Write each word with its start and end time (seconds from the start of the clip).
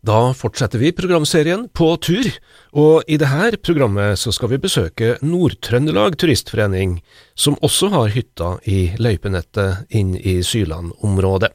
Da 0.00 0.32
fortsetter 0.32 0.80
vi 0.80 0.94
programserien 0.96 1.66
På 1.76 1.92
tur, 2.00 2.24
og 2.72 3.04
i 3.04 3.18
dette 3.20 3.58
programmet 3.60 4.16
så 4.16 4.32
skal 4.32 4.54
vi 4.54 4.60
besøke 4.62 5.18
Nord-Trøndelag 5.20 6.16
Turistforening, 6.16 7.02
som 7.36 7.58
også 7.60 7.90
har 7.92 8.14
hytta 8.14 8.54
i 8.64 8.94
løypenettet 8.96 9.92
inn 9.92 10.14
i 10.16 10.38
Syland-området. 10.40 11.52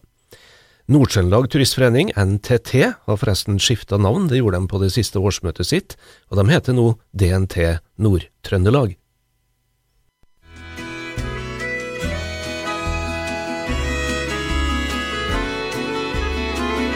Nord-Trøndelag 0.94 1.50
Turistforening, 1.50 2.12
NTT, 2.14 2.76
har 3.10 3.18
forresten 3.18 3.58
skifta 3.58 3.98
navn, 3.98 4.28
det 4.30 4.44
gjorde 4.44 4.62
de 4.62 4.70
på 4.70 4.84
det 4.84 4.92
siste 4.94 5.18
årsmøtet 5.18 5.66
sitt, 5.66 5.98
og 6.30 6.38
de 6.38 6.46
heter 6.54 6.78
nå 6.78 6.92
DNT 7.18 7.58
Nord-Trøndelag. 7.98 8.94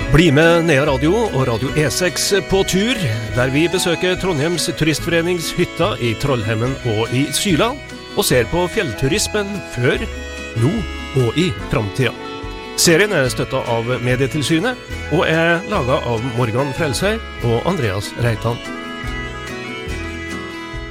Bli 0.09 0.31
med 0.33 0.63
Nea 0.65 0.87
Radio 0.89 1.11
og 1.13 1.43
Radio 1.45 1.69
E6 1.77 2.39
på 2.49 2.63
tur, 2.65 2.97
der 3.35 3.51
vi 3.53 3.67
besøker 3.69 4.15
Trondheims 4.17 4.65
Turistforenings 4.79 5.51
hytter 5.53 6.01
i 6.01 6.15
Trollhemmen 6.17 6.73
og 6.95 7.13
i 7.13 7.27
Syla, 7.29 7.67
og 8.17 8.25
ser 8.25 8.49
på 8.49 8.63
fjellturismen 8.73 9.51
før, 9.75 10.01
nå 10.63 10.73
og 11.21 11.37
i 11.37 11.51
framtida. 11.69 12.15
Serien 12.81 13.13
er 13.13 13.29
støtta 13.29 13.61
av 13.69 13.93
Medietilsynet, 14.01 14.81
og 15.13 15.27
er 15.29 15.61
laga 15.69 16.01
av 16.09 16.25
Morgan 16.39 16.73
Frelsøy 16.73 17.21
og 17.45 17.69
Andreas 17.69 18.09
Reitan. 18.25 18.57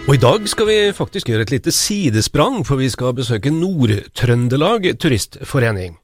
Og 0.07 0.15
I 0.15 0.23
dag 0.23 0.47
skal 0.47 0.71
vi 0.71 0.81
faktisk 0.95 1.35
gjøre 1.35 1.49
et 1.49 1.59
lite 1.59 1.75
sidesprang, 1.75 2.63
for 2.63 2.79
vi 2.79 2.87
skal 2.95 3.19
besøke 3.19 3.51
Nord-Trøndelag 3.51 4.93
Turistforening. 4.95 5.99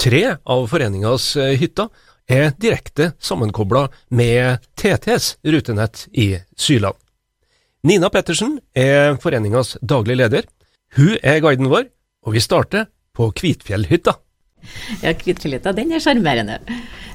Tre 0.00 0.22
av 0.34 0.62
foreningas 0.64 1.34
hytter 1.60 1.90
er 2.30 2.52
direkte 2.62 3.12
sammenkobla 3.18 3.88
med 4.08 4.62
TTs 4.78 5.36
rutenett 5.42 6.06
i 6.12 6.38
Syland. 6.56 6.96
Nina 7.82 8.10
Pettersen 8.12 8.58
er 8.76 9.16
foreningas 9.22 9.76
daglig 9.80 10.18
leder. 10.20 10.46
Hun 10.96 11.16
er 11.22 11.40
guiden 11.42 11.70
vår, 11.72 11.88
og 12.26 12.36
vi 12.36 12.42
starter 12.44 12.90
på 13.16 13.30
Kvitfjellhytta. 13.36 14.14
Ja, 15.04 15.14
Kvitfjellhytta 15.16 15.72
den 15.76 15.92
er 15.94 16.02
sjarmerende. 16.02 16.58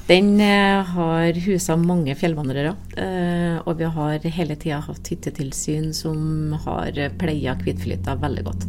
Den 0.05 0.35
eh, 0.37 0.85
har 0.85 1.37
husa 1.47 1.73
mange 1.81 2.13
fjellvandrere, 2.13 2.75
eh, 3.01 3.55
og 3.65 3.79
vi 3.79 3.87
har 3.89 4.27
hele 4.35 4.57
tida 4.61 4.77
hatt 4.85 5.09
hyttetilsyn 5.09 5.87
som 5.97 6.53
har 6.67 6.99
pleia 7.17 7.55
Kvitfjellhytta 7.57 8.13
veldig 8.21 8.43
godt. 8.45 8.67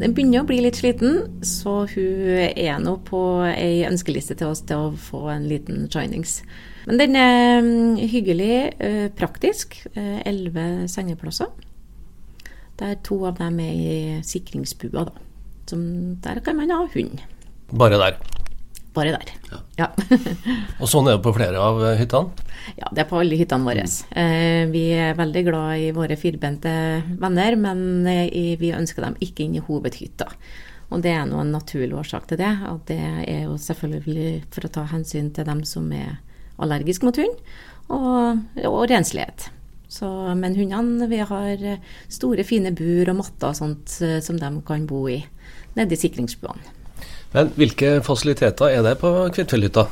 Den 0.00 0.16
begynner 0.16 0.42
å 0.42 0.48
bli 0.48 0.58
litt 0.64 0.80
sliten, 0.80 1.20
så 1.46 1.84
hun 1.92 2.32
er 2.50 2.82
nå 2.82 2.96
på 3.06 3.22
ei 3.52 3.84
ønskeliste 3.86 4.40
til 4.40 4.50
oss 4.50 4.64
til 4.66 4.88
å 4.88 4.94
få 5.10 5.28
en 5.36 5.46
liten 5.50 5.86
shinings. 5.86 6.40
Men 6.88 6.98
den 6.98 7.18
er 7.20 7.62
mm, 7.62 8.00
hyggelig, 8.10 8.54
eh, 8.82 9.06
praktisk. 9.14 9.84
Elleve 9.94 10.88
sengeplasser. 10.90 11.52
Der 12.80 12.98
to 13.06 13.20
av 13.28 13.38
dem 13.38 13.60
er 13.62 13.70
i 13.70 14.18
sikringsbua, 14.26 15.06
da. 15.12 15.28
Som 15.70 15.86
der 16.24 16.42
kan 16.42 16.58
man 16.58 16.74
ha 16.74 16.88
hund. 16.90 17.22
Bare 17.72 17.96
der? 17.96 18.16
Bare 18.92 19.12
der. 19.14 19.28
Ja. 19.50 19.58
ja. 19.78 19.86
og 20.80 20.88
sånn 20.90 21.06
er 21.08 21.16
det 21.16 21.24
på 21.24 21.32
flere 21.32 21.60
av 21.60 21.78
hyttene? 21.96 22.50
Ja, 22.76 22.90
det 22.92 23.04
er 23.04 23.08
på 23.08 23.22
alle 23.22 23.38
hyttene 23.40 23.64
våre. 23.64 23.86
Eh, 24.20 24.64
vi 24.68 24.82
er 24.92 25.16
veldig 25.16 25.42
glad 25.46 25.80
i 25.80 25.86
våre 25.96 26.18
firbente 26.20 26.72
venner, 27.22 27.56
men 27.56 28.04
eh, 28.10 28.52
vi 28.60 28.74
ønsker 28.76 29.06
dem 29.06 29.16
ikke 29.24 29.46
inn 29.46 29.56
i 29.56 29.64
hovedhytta. 29.64 30.28
Og 30.92 31.00
det 31.00 31.14
er 31.14 31.24
en 31.24 31.54
naturlig 31.54 31.96
årsak 31.96 32.28
til 32.28 32.42
det. 32.42 32.52
Og 32.68 32.82
det 32.90 33.00
er 33.00 33.46
jo 33.46 33.56
selvfølgelig 33.56 34.42
for 34.52 34.68
å 34.68 34.72
ta 34.76 34.84
hensyn 34.92 35.32
til 35.32 35.48
dem 35.48 35.64
som 35.68 35.88
er 35.96 36.20
allergiske 36.60 37.08
mot 37.08 37.16
hund, 37.16 37.40
og, 37.88 38.44
og 38.68 38.84
renslighet. 38.92 39.48
Så, 39.92 40.08
men 40.36 40.54
hundene, 40.56 41.08
vi 41.08 41.24
har 41.24 41.64
store, 42.12 42.44
fine 42.48 42.76
bur 42.76 43.08
og 43.08 43.18
matter 43.24 43.50
og 43.50 43.58
sånt 43.58 43.96
eh, 44.04 44.20
som 44.24 44.36
de 44.36 44.52
kan 44.68 44.84
bo 44.88 45.06
i 45.08 45.22
nede 45.72 45.96
i 45.96 46.00
sikringsbuene. 46.04 46.81
Men 47.32 47.52
hvilke 47.56 47.98
fasiliteter 48.04 48.74
er 48.76 48.84
det 48.84 48.98
på 49.00 49.10
Kvitfjellhytta? 49.32 49.86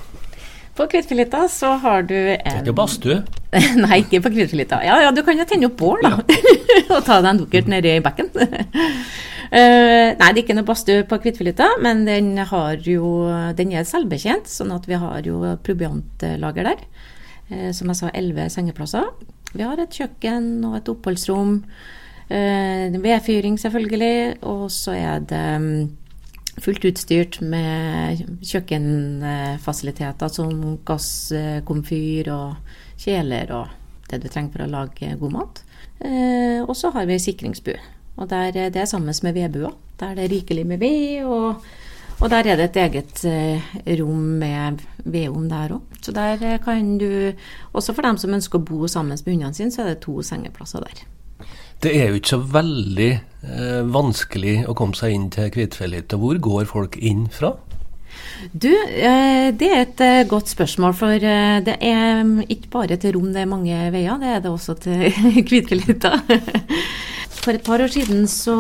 På 0.77 0.87
Kvitfjellhytta 0.89 1.47
så 1.53 1.75
har 1.83 2.05
du 2.09 2.15
en 2.17 2.37
Det 2.37 2.53
er 2.53 2.63
ikke 2.63 2.77
badstue? 2.77 3.21
Nei, 3.85 4.03
ikke 4.05 4.21
på 4.27 4.33
Kvitfjellhytta. 4.35 4.81
Ja, 4.87 4.99
ja, 5.05 5.11
du 5.13 5.23
kan 5.27 5.39
jo 5.41 5.47
tenne 5.49 5.71
opp 5.71 5.79
bål, 5.81 6.05
da. 6.05 6.13
Og 6.95 7.01
ta 7.07 7.19
deg 7.19 7.31
en 7.33 7.41
dukkert 7.43 7.71
nedi 7.73 7.95
bekken. 8.05 8.31
uh, 8.37 8.53
nei, 10.21 10.29
det 10.31 10.31
er 10.31 10.43
ikke 10.45 10.57
noe 10.57 10.69
badstue 10.69 11.07
på 11.11 11.21
Kvitfjellhytta, 11.25 11.71
men 11.85 12.05
den, 12.09 12.33
har 12.53 12.81
jo, 12.87 13.29
den 13.57 13.73
er 13.73 13.89
selvbetjent, 13.89 14.49
sånn 14.49 14.73
at 14.77 14.89
vi 14.89 15.01
har 15.01 15.25
jo 15.27 15.41
proviantlager 15.67 16.71
der. 16.71 16.85
Uh, 17.51 17.71
som 17.77 17.89
jeg 17.91 18.03
sa, 18.03 18.13
elleve 18.17 18.51
sengeplasser. 18.53 19.09
Vi 19.53 19.65
har 19.67 19.81
et 19.83 19.97
kjøkken 19.97 20.53
og 20.69 20.77
et 20.79 20.93
oppholdsrom. 20.93 21.57
Uh, 22.31 23.01
vedfyring, 23.01 23.57
selvfølgelig. 23.59 24.41
Og 24.47 24.69
så 24.73 24.95
er 25.01 25.25
det 25.29 25.47
um, 25.57 25.73
fullt 26.65 26.85
utstyrt 26.91 27.41
med 27.43 28.23
kjøkkenfasiliteter 28.45 30.33
som 30.33 30.79
gasskomfyr 30.87 32.31
og 32.35 32.77
kjeler 33.01 33.53
og 33.57 33.77
det 34.11 34.23
du 34.23 34.29
trenger 34.29 34.55
for 34.55 34.67
å 34.67 34.71
lage 34.71 35.15
god 35.21 35.35
mat. 35.37 35.63
Eh, 36.01 36.61
og 36.65 36.75
så 36.77 36.91
har 36.95 37.07
vi 37.09 37.21
sikringsbu. 37.23 37.73
Og 38.21 38.29
der, 38.31 38.51
det 38.53 38.77
er 38.77 38.89
sammen 38.89 39.15
med 39.23 39.37
vedbua. 39.37 39.71
Der 40.01 40.17
det 40.17 40.25
er 40.25 40.35
rikelig 40.35 40.67
med 40.67 40.81
ved. 40.81 41.25
Og, 41.25 41.63
og, 42.21 42.31
der 42.31 42.49
er 42.49 42.57
det 42.57 42.71
et 42.71 42.81
eget 42.85 43.25
eh, 43.25 43.71
rom 44.01 44.27
med 44.43 44.83
vedovn 45.05 45.49
der 45.51 45.77
òg. 45.77 45.97
Så 46.01 46.13
der 46.13 46.59
kan 46.65 46.99
du 46.99 47.33
Også 47.73 47.93
for 47.93 48.03
dem 48.03 48.19
som 48.19 48.35
ønsker 48.35 48.59
å 48.59 48.65
bo 48.65 48.87
sammen 48.87 49.17
med 49.17 49.33
hundene 49.33 49.55
sine, 49.55 49.71
så 49.71 49.83
er 49.83 49.95
det 49.95 50.03
to 50.05 50.23
sengeplasser 50.23 50.81
der. 50.81 51.05
Det 51.81 51.95
er 51.97 52.11
jo 52.11 52.21
ikke 52.21 52.35
så 52.35 52.43
veldig 52.45 53.11
eh, 53.11 53.83
vanskelig 53.89 54.57
å 54.69 54.77
komme 54.77 54.99
seg 54.99 55.17
inn 55.17 55.29
til 55.33 55.49
Kvitfjellhytta. 55.55 56.19
Hvor 56.21 56.41
går 56.45 56.67
folk 56.69 56.99
inn 57.01 57.27
fra? 57.33 57.55
Du, 58.53 58.71
eh, 58.73 59.51
det 59.55 59.69
er 59.69 59.85
et 59.85 60.03
eh, 60.05 60.25
godt 60.29 60.51
spørsmål. 60.51 60.95
For 60.97 61.15
eh, 61.15 61.61
det 61.65 61.77
er 61.85 62.25
mm, 62.27 62.49
ikke 62.49 62.73
bare 62.73 62.99
til 63.01 63.15
rom 63.17 63.31
det 63.35 63.45
er 63.45 63.51
mange 63.51 63.79
veier, 63.95 64.19
det 64.21 64.35
er 64.35 64.43
det 64.45 64.53
også 64.53 64.77
til 64.81 65.07
Kvitfjellhytta. 65.49 66.13
For 67.41 67.57
et 67.57 67.65
par 67.65 67.81
år 67.81 67.93
siden 67.93 68.27
så 68.29 68.57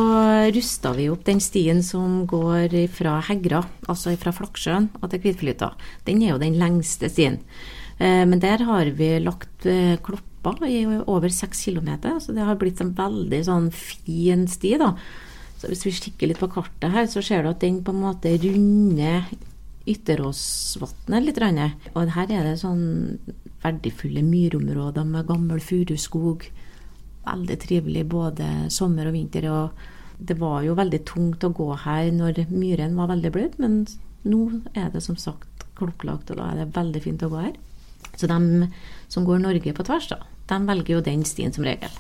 rusta 0.54 0.94
vi 0.96 1.10
opp 1.12 1.26
den 1.26 1.42
stien 1.44 1.82
som 1.84 2.22
går 2.28 2.72
fra 2.96 3.18
Hegra, 3.26 3.60
altså 3.92 4.14
fra 4.20 4.32
Flaksjøen 4.32 4.88
og 5.02 5.10
til 5.12 5.20
Kvitfjellhytta. 5.20 5.74
Den 6.08 6.24
er 6.24 6.32
jo 6.32 6.40
den 6.40 6.56
lengste 6.60 7.10
stien. 7.12 7.42
Men 8.00 8.40
der 8.40 8.64
har 8.64 8.88
vi 8.96 9.10
lagt 9.20 9.66
klopp 10.00 10.29
stoppa 10.40 10.68
i 10.68 10.84
over 11.06 11.28
seks 11.28 11.64
kilometer. 11.66 12.18
Så 12.20 12.32
det 12.32 12.44
har 12.44 12.58
blitt 12.60 12.80
en 12.80 12.94
veldig 12.96 13.42
sånn 13.46 13.70
fin 13.74 14.46
sti, 14.48 14.76
da. 14.80 14.94
Så 15.60 15.68
hvis 15.68 15.84
vi 15.84 15.92
kikker 15.92 16.30
litt 16.30 16.40
på 16.40 16.48
kartet 16.48 16.90
her, 16.92 17.06
så 17.06 17.22
ser 17.22 17.44
du 17.44 17.50
at 17.50 17.60
den 17.60 17.82
på 17.84 17.92
en 17.92 18.04
måte 18.06 18.32
runder 18.40 19.28
Ytteråsvatnet 19.90 21.24
litt. 21.24 21.40
Og 21.94 22.12
her 22.14 22.32
er 22.32 22.44
det 22.46 22.58
sånn 22.60 23.18
verdifulle 23.60 24.22
myrområder 24.24 25.04
med 25.04 25.28
gammel 25.28 25.60
furuskog. 25.60 26.46
Veldig 27.26 27.56
trivelig 27.60 28.06
både 28.08 28.48
sommer 28.72 29.10
og 29.10 29.16
vinter. 29.16 29.48
Og 29.52 30.20
det 30.20 30.36
var 30.40 30.62
jo 30.64 30.76
veldig 30.78 31.02
tungt 31.08 31.44
å 31.44 31.52
gå 31.56 31.68
her 31.84 32.10
når 32.12 32.46
myren 32.52 32.96
var 32.96 33.12
veldig 33.12 33.32
bløt, 33.34 33.58
men 33.60 33.82
nå 34.28 34.42
er 34.76 34.90
det 34.92 35.02
som 35.04 35.16
sagt 35.16 35.64
klokkelagt, 35.80 36.32
og 36.32 36.40
da 36.40 36.50
er 36.50 36.60
det 36.60 36.74
veldig 36.76 37.00
fint 37.04 37.24
å 37.24 37.30
gå 37.32 37.40
her. 37.40 37.54
Så 38.20 38.28
de 38.28 38.68
som 39.08 39.24
går 39.24 39.40
Norge 39.40 39.72
på 39.76 39.86
tvers, 39.86 40.10
da, 40.12 40.20
de 40.50 40.60
velger 40.68 40.96
jo 40.96 41.02
den 41.06 41.24
stien 41.28 41.54
som 41.54 41.66
regel. 41.66 41.92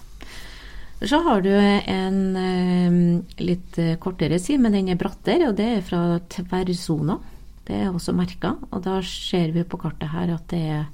Så 1.00 1.22
har 1.24 1.40
du 1.40 1.52
en 1.54 2.20
eh, 2.36 2.98
litt 3.40 3.78
kortere 4.02 4.36
sti, 4.36 4.58
men 4.60 4.76
den 4.76 4.90
er 4.92 5.00
brattere, 5.00 5.48
og 5.48 5.56
det 5.56 5.68
er 5.78 5.86
fra 5.86 6.18
tverrsona. 6.28 7.16
Det 7.64 7.78
er 7.78 7.88
også 7.88 8.12
merka, 8.16 8.56
og 8.68 8.84
da 8.84 8.98
ser 9.06 9.54
vi 9.54 9.64
på 9.64 9.78
kartet 9.80 10.10
her 10.12 10.34
at 10.34 10.46
det 10.50 10.60
er 10.74 10.84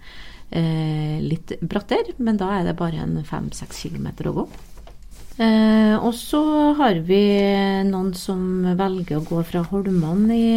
eh, 0.51 1.19
litt 1.25 1.57
brattere, 1.63 2.15
men 2.19 2.39
da 2.39 2.53
er 2.59 2.69
det 2.69 2.79
bare 2.79 3.03
en 3.03 3.19
fem-seks 3.27 3.87
kilometer 3.87 4.31
å 4.31 4.37
gå. 4.43 4.47
Eh, 5.37 5.95
og 5.97 6.15
så 6.17 6.43
har 6.79 7.01
vi 7.05 7.23
noen 7.89 8.15
som 8.17 8.65
velger 8.79 9.19
å 9.19 9.27
gå 9.27 9.43
fra 9.49 9.65
Holmene 9.69 10.37
i, 10.37 10.53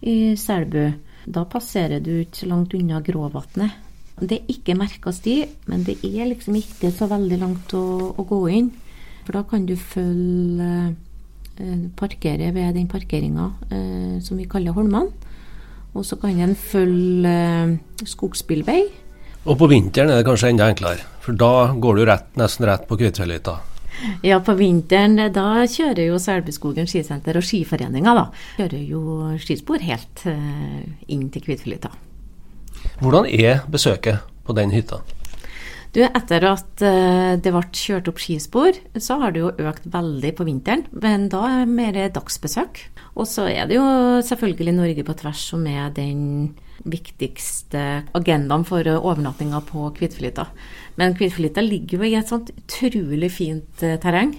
i 0.00 0.16
Selbu. 0.38 0.86
Da 1.28 1.44
passerer 1.46 2.00
du 2.02 2.14
ikke 2.22 2.48
langt 2.50 2.74
unna 2.74 3.02
Gråvatnet. 3.04 3.87
Det 4.20 4.40
er 4.40 4.52
ikke 4.52 4.76
merka 4.78 5.12
sti, 5.14 5.40
men 5.70 5.84
det 5.86 5.98
er 6.02 6.30
liksom 6.30 6.56
ikke 6.58 6.90
så 6.94 7.08
veldig 7.10 7.38
langt 7.40 7.74
å, 7.76 7.84
å 8.18 8.26
gå 8.28 8.40
inn. 8.56 8.72
For 9.26 9.36
da 9.36 9.44
kan 9.44 9.66
du 9.68 9.74
følge 9.76 10.68
eh, 11.60 11.86
parkere 11.98 12.52
ved 12.56 12.78
den 12.78 12.88
parkeringa 12.90 13.50
eh, 13.68 14.14
som 14.24 14.40
vi 14.40 14.48
kaller 14.50 14.76
Holman. 14.76 15.10
Og 15.94 16.06
så 16.06 16.18
kan 16.20 16.38
en 16.40 16.56
følge 16.58 17.34
eh, 17.34 17.76
skogsbilvei. 18.08 18.80
Og 19.48 19.56
på 19.60 19.68
vinteren 19.70 20.12
er 20.12 20.20
det 20.20 20.28
kanskje 20.28 20.52
enda 20.52 20.68
enklere, 20.68 21.04
for 21.24 21.36
da 21.38 21.70
går 21.78 21.98
du 21.98 22.06
rett, 22.08 22.30
nesten 22.40 22.66
rett 22.68 22.88
på 22.88 22.98
Kvitfjellhytta. 23.00 23.54
Ja, 24.22 24.38
på 24.44 24.54
vinteren 24.58 25.18
da 25.34 25.46
kjører 25.66 26.04
jo 26.06 26.18
Selbuskogen 26.22 26.86
skisenter 26.90 27.38
og 27.38 27.46
Skiforeninga 27.46 28.14
da, 28.14 28.26
kjører 28.58 28.82
jo 28.86 29.02
skispor 29.42 29.82
helt 29.82 30.26
eh, 30.30 30.84
inn 31.10 31.26
til 31.34 31.44
Kvitfjellhytta. 31.46 31.90
Hvordan 32.98 33.28
er 33.30 33.62
besøket 33.70 34.24
på 34.46 34.56
den 34.56 34.72
hytta? 34.74 35.02
Du, 35.94 36.02
Etter 36.04 36.44
at 36.44 36.82
uh, 36.84 37.34
det 37.40 37.50
ble 37.52 37.62
kjørt 37.72 38.10
opp 38.10 38.20
skispor, 38.20 38.76
så 39.00 39.16
har 39.22 39.32
det 39.32 39.40
jo 39.40 39.52
økt 39.70 39.86
veldig 39.88 40.34
på 40.36 40.46
vinteren. 40.46 40.84
Men 40.92 41.28
da 41.32 41.40
er 41.48 41.62
det 41.62 41.76
mer 41.78 41.98
dagsbesøk. 42.14 42.82
Og 43.18 43.26
så 43.26 43.48
er 43.50 43.70
det 43.70 43.78
jo 43.78 43.86
selvfølgelig 44.26 44.74
Norge 44.76 45.04
på 45.06 45.16
tvers 45.18 45.46
som 45.54 45.64
er 45.66 45.88
den 45.96 46.52
viktigste 46.88 47.84
agendaen 48.14 48.66
for 48.68 48.86
overnattinga 48.94 49.62
på 49.66 49.88
Kvitfjellhytta. 49.96 50.44
Men 51.00 51.16
Kvitfjellhytta 51.18 51.64
ligger 51.64 51.98
jo 51.98 52.10
i 52.10 52.16
et 52.20 52.30
sånt 52.30 52.52
utrolig 52.52 53.32
fint 53.34 53.86
uh, 53.86 53.96
terreng. 54.02 54.36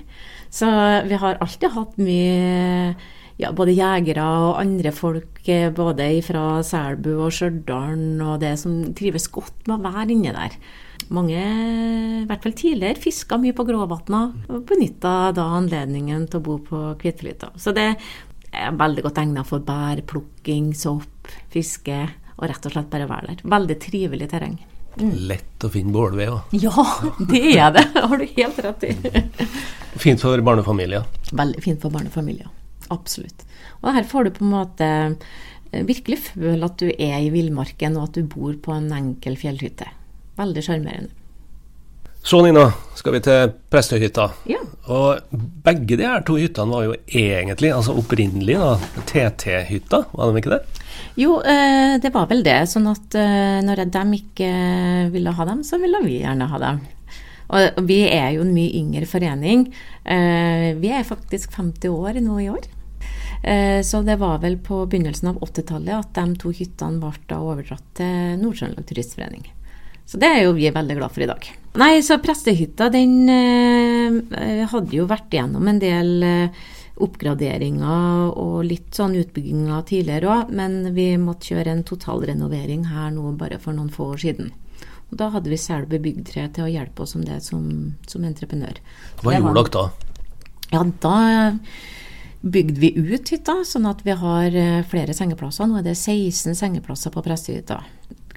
Så 0.54 0.70
vi 1.10 1.18
har 1.22 1.42
alltid 1.42 1.74
hatt 1.76 1.98
mye 2.02 2.94
ja, 3.40 3.54
både 3.56 3.76
jegere 3.78 4.26
og 4.44 4.60
andre 4.60 4.92
folk, 4.96 5.40
eh, 5.48 5.70
både 5.72 6.10
fra 6.26 6.60
Selbu 6.66 7.12
og 7.16 7.32
Stjørdal, 7.34 8.20
og 8.26 8.40
det 8.44 8.58
som 8.60 8.82
trives 8.98 9.30
godt 9.32 9.70
med 9.70 9.80
å 9.80 9.94
være 9.94 10.16
inne 10.16 10.36
der. 10.36 10.58
Mange, 11.16 11.40
i 11.40 12.26
hvert 12.28 12.44
fall 12.44 12.58
tidligere, 12.60 13.00
fiska 13.00 13.40
mye 13.40 13.56
på 13.56 13.64
Gråvatna 13.66 14.26
og 14.52 14.66
benytta 14.68 15.32
da 15.34 15.48
anledningen 15.56 16.28
til 16.28 16.42
å 16.42 16.46
bo 16.50 16.58
på 16.68 16.82
Kvitflyta. 17.00 17.54
Så 17.56 17.72
det 17.74 17.94
er 18.52 18.76
veldig 18.76 19.06
godt 19.08 19.22
egna 19.24 19.46
for 19.48 19.64
bærplukking, 19.64 20.74
sopp, 20.76 21.32
fiske 21.54 22.02
og 22.36 22.46
rett 22.50 22.68
og 22.68 22.76
slett 22.76 22.92
bare 22.92 23.08
være 23.08 23.32
der. 23.32 23.48
Veldig 23.56 23.80
trivelig 23.80 24.30
terreng. 24.34 24.60
Mm. 25.00 25.16
Lett 25.32 25.64
å 25.64 25.72
finne 25.72 25.96
bålved 25.96 26.36
òg. 26.36 26.56
Ja, 26.60 26.86
det 27.32 27.44
er 27.56 27.74
det. 27.80 27.88
har 27.96 28.20
du 28.20 28.28
helt 28.36 28.64
rett 28.68 28.88
i. 28.90 28.94
fint 29.96 30.20
for 30.20 30.44
barnefamilier. 30.44 31.08
Veldig 31.32 31.64
fint 31.64 31.80
for 31.80 31.96
barnefamilier. 31.96 32.52
Absolutt. 32.94 33.46
Og 33.84 33.94
her 33.96 34.08
får 34.08 34.28
du 34.28 34.36
på 34.36 34.46
en 34.46 34.54
måte 34.54 34.90
eh, 35.72 35.86
virkelig 35.88 36.24
føle 36.32 36.66
at 36.66 36.82
du 36.82 36.90
er 36.90 37.20
i 37.22 37.32
villmarken, 37.34 37.98
og 37.98 38.10
at 38.10 38.20
du 38.20 38.28
bor 38.28 38.56
på 38.64 38.76
en 38.76 38.92
enkel 38.96 39.38
fjellhytte. 39.40 39.88
Veldig 40.40 40.66
sjarmerende. 40.66 41.16
Så 42.20 42.42
Nina, 42.44 42.66
skal 43.00 43.16
vi 43.16 43.22
til 43.24 43.54
Prestøyhytta. 43.72 44.26
Ja. 44.52 44.60
Og 44.92 45.38
begge 45.64 45.96
de 45.96 46.04
her 46.04 46.26
to 46.28 46.36
hyttene 46.36 46.74
var 46.74 46.84
jo 46.90 46.96
egentlig, 47.08 47.72
altså 47.72 47.96
opprinnelig, 47.96 48.58
da, 48.60 48.74
TT-hytta, 49.08 50.02
var 50.12 50.34
de 50.34 50.42
ikke 50.42 50.52
det? 50.58 50.60
Jo, 51.20 51.38
eh, 51.40 51.96
det 52.04 52.12
var 52.12 52.28
vel 52.28 52.44
det. 52.44 52.58
Sånn 52.74 52.90
at 52.92 53.16
eh, 53.16 53.62
når 53.64 53.86
de 53.88 54.04
ikke 54.20 54.50
ville 55.14 55.36
ha 55.38 55.48
dem, 55.48 55.64
så 55.64 55.80
ville 55.80 56.04
vi 56.04 56.20
gjerne 56.20 56.50
ha 56.52 56.60
dem. 56.66 56.82
Og 57.50 57.80
vi 57.88 58.04
er 58.12 58.36
jo 58.36 58.44
en 58.44 58.52
mye 58.54 58.76
yngre 58.78 59.08
forening. 59.10 59.64
Vi 60.06 60.92
er 60.94 61.08
faktisk 61.08 61.56
50 61.58 61.90
år 61.90 62.20
nå 62.22 62.36
i 62.44 62.50
år. 62.52 62.68
Så 63.40 64.02
det 64.04 64.18
var 64.20 64.42
vel 64.44 64.58
på 64.60 64.82
begynnelsen 64.92 65.30
av 65.32 65.38
80-tallet 65.46 65.94
at 65.96 66.10
de 66.18 66.36
to 66.42 66.52
hyttene 66.52 67.00
ble 67.00 67.38
overdratt 67.40 67.86
til 67.96 68.36
Nord-Trøndelag 68.42 68.90
Turistforening. 68.90 69.46
Så 70.10 70.18
det 70.18 70.26
er 70.26 70.40
jo 70.42 70.56
vi 70.58 70.66
veldig 70.74 70.96
glad 70.98 71.14
for 71.14 71.22
i 71.22 71.30
dag. 71.30 71.48
Nei, 71.78 72.00
så 72.02 72.18
prestehytta 72.18 72.88
den 72.90 73.30
eh, 73.30 74.64
hadde 74.72 74.96
jo 74.96 75.06
vært 75.10 75.36
gjennom 75.38 75.68
en 75.70 75.82
del 75.82 76.26
eh, 76.26 76.64
oppgraderinger 77.00 78.32
og 78.34 78.56
litt 78.66 78.98
sånn 78.98 79.14
utbygginger 79.20 79.86
tidligere 79.86 80.32
òg, 80.34 80.56
men 80.58 80.96
vi 80.96 81.12
måtte 81.22 81.54
kjøre 81.54 81.76
en 81.76 81.86
totalrenovering 81.86 82.88
her 82.90 83.14
nå 83.14 83.36
bare 83.38 83.62
for 83.62 83.78
noen 83.78 83.94
få 83.94 84.10
år 84.16 84.24
siden. 84.26 84.50
Og 85.12 85.22
da 85.22 85.30
hadde 85.36 85.54
vi 85.54 85.62
Selbu 85.62 86.00
Byggtre 86.02 86.48
til 86.58 86.66
å 86.66 86.74
hjelpe 86.74 87.06
oss 87.06 87.14
om 87.18 87.22
det 87.26 87.40
som, 87.46 87.70
som 88.10 88.26
entreprenør. 88.26 88.82
Hva 89.22 89.38
gjorde 89.38 89.62
dere 89.62 89.76
da? 89.78 89.86
Ja, 90.74 90.84
da 91.06 91.16
bygde 92.40 92.80
vi 92.80 92.94
ut 92.96 93.30
hytta, 93.34 93.60
sånn 93.68 93.88
at 93.90 94.06
vi 94.08 94.16
har 94.16 94.56
eh, 94.56 94.84
flere 94.88 95.16
sengeplasser. 95.16 95.68
Nå 95.68 95.82
er 95.82 95.90
det 95.90 95.98
16 95.98 96.56
sengeplasser 96.56 97.12
på 97.14 97.24
prestehytta 97.26 97.82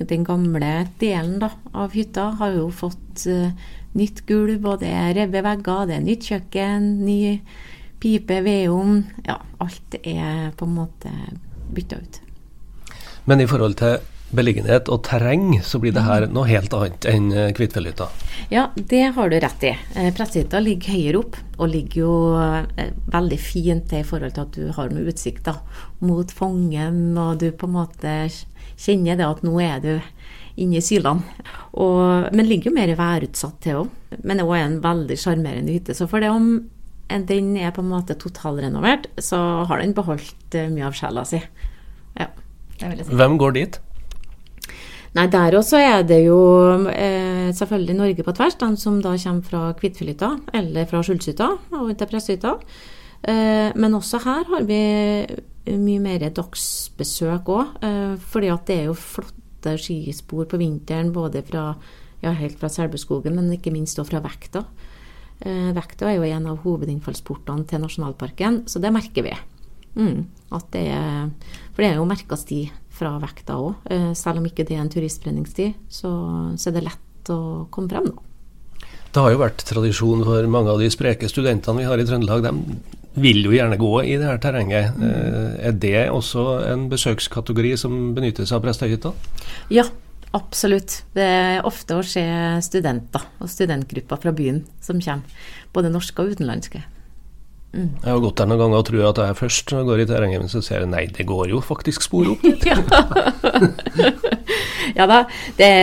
den 0.09 0.25
gamle 0.25 0.89
delen 1.01 1.39
da, 1.43 1.51
av 1.73 1.93
hytta 1.97 2.33
har 2.41 2.57
jo 2.57 2.69
fått 2.75 3.27
uh, 3.31 3.53
nytt 3.99 4.25
gulv, 4.29 4.65
og 4.67 4.81
det 4.83 4.91
er 4.91 5.15
revet 5.19 5.45
vegger, 5.45 5.87
det 5.89 5.99
er 5.99 6.07
nytt 6.07 6.29
kjøkken, 6.31 6.89
ny 7.05 7.19
pipe, 8.03 8.41
vedovn. 8.45 9.03
Ja, 9.27 9.39
alt 9.63 9.99
er 10.03 10.51
på 10.59 10.69
en 10.69 10.77
måte 10.79 11.13
bytta 11.73 12.01
ut. 12.01 12.21
Men 13.29 13.43
i 13.43 13.47
forhold 13.47 13.79
til 13.79 14.01
beliggenhet 14.37 14.91
og 14.93 15.03
terreng, 15.07 15.59
så 15.65 15.81
blir 15.83 15.95
det 15.95 16.05
her 16.07 16.27
noe 16.33 16.49
helt 16.49 16.73
annet 16.77 17.09
enn 17.09 17.31
eh, 17.33 17.51
Kvitfjellhytta? 17.57 18.09
Ja, 18.53 18.69
det 18.77 19.03
har 19.17 19.33
du 19.33 19.39
rett 19.41 19.67
i. 19.69 19.73
Pressehytta 20.17 20.61
ligger 20.63 20.97
høyere 20.97 21.23
opp, 21.23 21.39
og 21.59 21.71
ligger 21.73 22.01
jo 22.03 22.15
veldig 23.13 23.39
fint 23.41 23.87
til 23.91 24.03
i 24.03 24.07
forhold 24.09 24.35
til 24.35 24.47
at 24.47 24.57
du 24.57 24.73
har 24.77 24.93
noe 24.93 25.13
utsikt 25.13 25.47
da, 25.47 25.59
mot 26.03 26.33
Fongen, 26.35 27.13
og 27.21 27.39
du 27.43 27.51
på 27.53 27.69
en 27.69 27.77
måte 27.77 28.17
kjenner 28.83 29.21
det 29.21 29.29
at 29.29 29.45
nå 29.47 29.57
er 29.63 29.83
du 29.85 29.93
inne 30.61 30.79
i 30.79 30.85
sylene. 30.85 31.23
men 32.33 32.47
ligger 32.49 32.71
jo 32.71 32.77
mer 32.77 32.95
værutsatt 32.97 33.61
til 33.61 33.83
òg. 33.83 33.91
Men 34.23 34.37
det 34.37 34.45
er 34.45 34.51
òg 34.51 34.59
en 34.61 34.81
veldig 34.83 35.17
sjarmerende 35.19 35.73
hytte. 35.73 35.95
Så 35.95 36.09
for 36.09 36.21
det 36.21 36.31
om 36.31 36.69
den 37.09 37.57
er 37.57 37.73
på 37.73 37.83
en 37.83 37.93
måte 37.93 38.15
totalrenovert, 38.15 39.09
så 39.19 39.65
har 39.69 39.81
den 39.81 39.93
beholdt 39.93 40.55
eh, 40.55 40.71
mye 40.73 40.87
av 40.89 40.97
sjela 40.97 41.25
si. 41.29 41.43
Ja, 42.17 42.29
si. 42.79 43.13
Hvem 43.13 43.39
går 43.41 43.53
dit? 43.53 43.81
Nei, 45.13 45.27
Der 45.29 45.53
også 45.59 45.77
er 45.77 46.03
det 46.09 46.23
jo 46.25 46.39
eh, 46.89 47.53
selvfølgelig 47.53 47.97
Norge 47.99 48.25
på 48.25 48.33
tvers, 48.33 48.57
de 48.57 48.71
som 48.81 49.01
da 49.05 49.13
kommer 49.21 49.45
fra 49.45 49.63
Kvitfjellhytta 49.77 50.31
eller 50.57 50.89
fra 50.89 51.03
Skjulshytta 51.05 51.49
og 51.77 51.91
til 51.99 52.09
Presshytta. 52.09 52.55
Eh, 53.29 53.71
men 53.77 53.95
også 53.99 54.23
her 54.25 54.49
har 54.49 54.65
vi 54.65 54.81
mye 55.69 56.01
mer 56.03 56.25
dagsbesøk 56.33 57.51
òg. 57.53 57.77
Eh, 57.85 58.15
fordi 58.17 58.51
at 58.55 58.65
det 58.67 58.79
er 58.79 58.89
jo 58.89 58.97
flotte 58.97 59.77
skispor 59.79 60.49
på 60.51 60.59
vinteren 60.59 61.13
både 61.15 61.45
fra, 61.47 61.75
ja, 62.25 62.33
helt 62.33 62.59
fra 62.59 62.73
Selbuskogen, 62.73 63.37
men 63.37 63.53
ikke 63.53 63.75
minst 63.75 64.01
også 64.01 64.15
fra 64.15 64.25
Vekta. 64.25 64.65
Eh, 65.45 65.71
Vekta 65.77 66.09
er 66.09 66.19
jo 66.19 66.27
en 66.27 66.49
av 66.55 66.65
hovedinnfallsportene 66.65 67.69
til 67.69 67.85
nasjonalparken, 67.85 68.63
så 68.67 68.81
det 68.81 68.95
merker 68.95 69.29
vi. 69.29 69.37
Mm, 69.93 70.25
det 70.73 70.87
er, 70.89 71.29
for 71.75 71.85
det 71.85 71.91
er 71.91 71.99
jo 72.01 72.09
merka 72.09 72.37
sti 72.41 72.65
fra 73.03 73.17
Vekta 73.23 73.59
òg. 73.59 73.89
Eh, 73.91 74.11
selv 74.19 74.41
om 74.41 74.49
ikke 74.49 74.67
det 74.69 74.79
er 74.79 74.85
en 74.85 74.93
turistbrenningstid, 74.93 75.75
så, 75.91 76.13
så 76.57 76.71
er 76.71 76.79
det 76.79 76.87
lett 76.89 77.33
å 77.33 77.41
komme 77.75 77.91
frem 77.91 78.09
nå. 78.11 78.29
Det 79.13 79.21
har 79.21 79.35
jo 79.35 79.43
vært 79.43 79.65
tradisjon 79.69 80.25
for 80.25 80.47
mange 80.49 80.73
av 80.73 80.81
de 80.81 80.89
spreke 80.93 81.29
studentene 81.29 81.83
vi 81.83 81.89
har 81.89 82.01
i 82.01 82.07
Trøndelag. 82.09 82.47
De 82.47 83.03
vil 83.21 83.43
jo 83.45 83.53
gjerne 83.53 83.77
gå 83.77 83.91
i 84.09 84.15
det 84.17 84.25
her 84.25 84.39
terrenget. 84.41 84.97
Mm. 84.97 85.59
Er 85.69 85.75
det 85.77 86.07
også 86.09 86.47
en 86.71 86.87
besøkskategori 86.89 87.75
som 87.83 88.15
benyttes 88.17 88.55
av 88.57 88.63
Prestøyhytta? 88.65 89.13
Ja, 89.75 89.85
absolutt. 90.33 91.03
Det 91.13 91.27
er 91.29 91.69
ofte 91.69 91.99
å 91.99 92.07
se 92.09 92.25
studenter 92.65 93.27
og 93.37 93.53
studentgrupper 93.53 94.23
fra 94.23 94.33
byen 94.33 94.63
som 94.81 95.03
kommer. 95.05 95.45
Både 95.77 95.93
norske 95.93 96.25
og 96.25 96.33
utenlandske. 96.33 96.81
Mm. 97.73 97.89
Jeg 98.03 98.11
har 98.11 98.21
gått 98.21 98.37
der 98.37 98.51
noen 98.51 98.61
ganger 98.61 98.83
og 98.83 98.89
tror 98.89 99.07
at 99.09 99.21
jeg 99.23 99.39
først 99.39 99.73
når 99.73 99.79
jeg 99.81 99.89
går 99.89 100.03
i 100.03 100.09
terrenget, 100.11 100.43
men 100.45 100.53
så 100.53 100.61
ser 100.65 100.83
jeg 100.83 100.91
nei, 100.93 101.07
det 101.09 101.25
går 101.29 101.53
jo 101.55 101.63
faktisk 101.65 102.05
spor 102.05 102.35
opp 102.35 102.43
dit. 102.49 102.67
ja 104.99 105.07
da, 105.09 105.23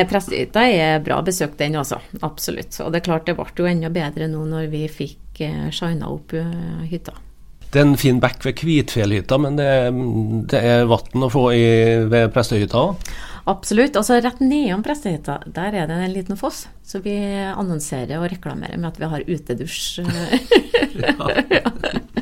prestehytta 0.09 0.67
er 0.69 1.01
bra 1.05 1.17
besøk 1.25 1.57
den 1.57 1.79
også, 1.81 1.97
absolutt. 2.21 2.77
Og 2.85 2.93
det 2.93 3.01
er 3.01 3.07
klart 3.09 3.25
det 3.25 3.37
ble 3.39 3.49
jo 3.57 3.71
enda 3.71 3.89
bedre 3.93 4.29
nå 4.29 4.45
når 4.51 4.69
vi 4.69 4.85
fikk 4.91 5.17
ikke 5.39 5.71
shina 5.71 6.11
opp 6.11 6.35
eh, 6.35 6.85
hytta. 6.91 7.15
Det 7.69 7.81
er 7.81 7.85
en 7.85 7.99
fin 8.01 8.19
bekk 8.21 8.47
ved 8.47 8.57
Kvitfjellhytta, 8.57 9.37
men 9.37 9.59
det, 9.59 9.69
det 10.49 10.61
er 10.65 10.87
vann 10.89 11.25
å 11.25 11.29
få 11.29 11.51
i, 11.53 11.65
ved 12.09 12.31
Prestøyhytta 12.33 12.81
òg? 12.81 13.11
Absolutt. 13.49 13.95
altså 13.97 14.19
Rett 14.21 14.41
nedom 14.43 14.83
prestehytta 14.85 15.39
der 15.49 15.73
er 15.73 15.89
det 15.89 15.97
en 15.97 16.13
liten 16.13 16.37
foss. 16.37 16.67
Så 16.85 17.01
vi 17.05 17.15
annonserer 17.49 18.19
og 18.19 18.29
reklamerer 18.29 18.77
med 18.77 18.91
at 18.91 18.99
vi 19.01 19.09
har 19.09 19.25
utedusj. 19.25 20.03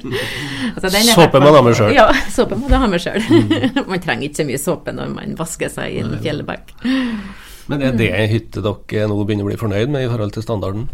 altså, 0.75 0.89
såpe 1.11 1.41
må 1.41 1.51
du 1.51 1.57
ha 1.57 1.63
med 1.65 1.75
sjøl. 1.77 1.91
Ja, 1.95 2.07
såpe 2.31 2.57
må 2.59 2.69
du 2.71 2.77
ha 2.77 2.87
med 2.89 3.03
sjøl. 3.03 3.21
man 3.91 4.03
trenger 4.03 4.29
ikke 4.29 4.41
så 4.41 4.47
mye 4.47 4.61
såpe 4.61 4.95
når 4.95 5.13
man 5.13 5.35
vasker 5.39 5.71
seg 5.73 5.97
i 5.97 6.01
en 6.03 6.15
fjellbekk. 6.23 6.73
Men 7.67 7.83
er 7.83 7.95
det 7.99 8.11
en 8.15 8.31
hytte 8.31 8.63
dere 8.63 9.09
nå 9.11 9.19
begynner 9.23 9.47
å 9.47 9.51
bli 9.51 9.59
fornøyd 9.59 9.91
med 9.91 10.05
i 10.05 10.11
forhold 10.11 10.35
til 10.35 10.45
standarden? 10.45 10.87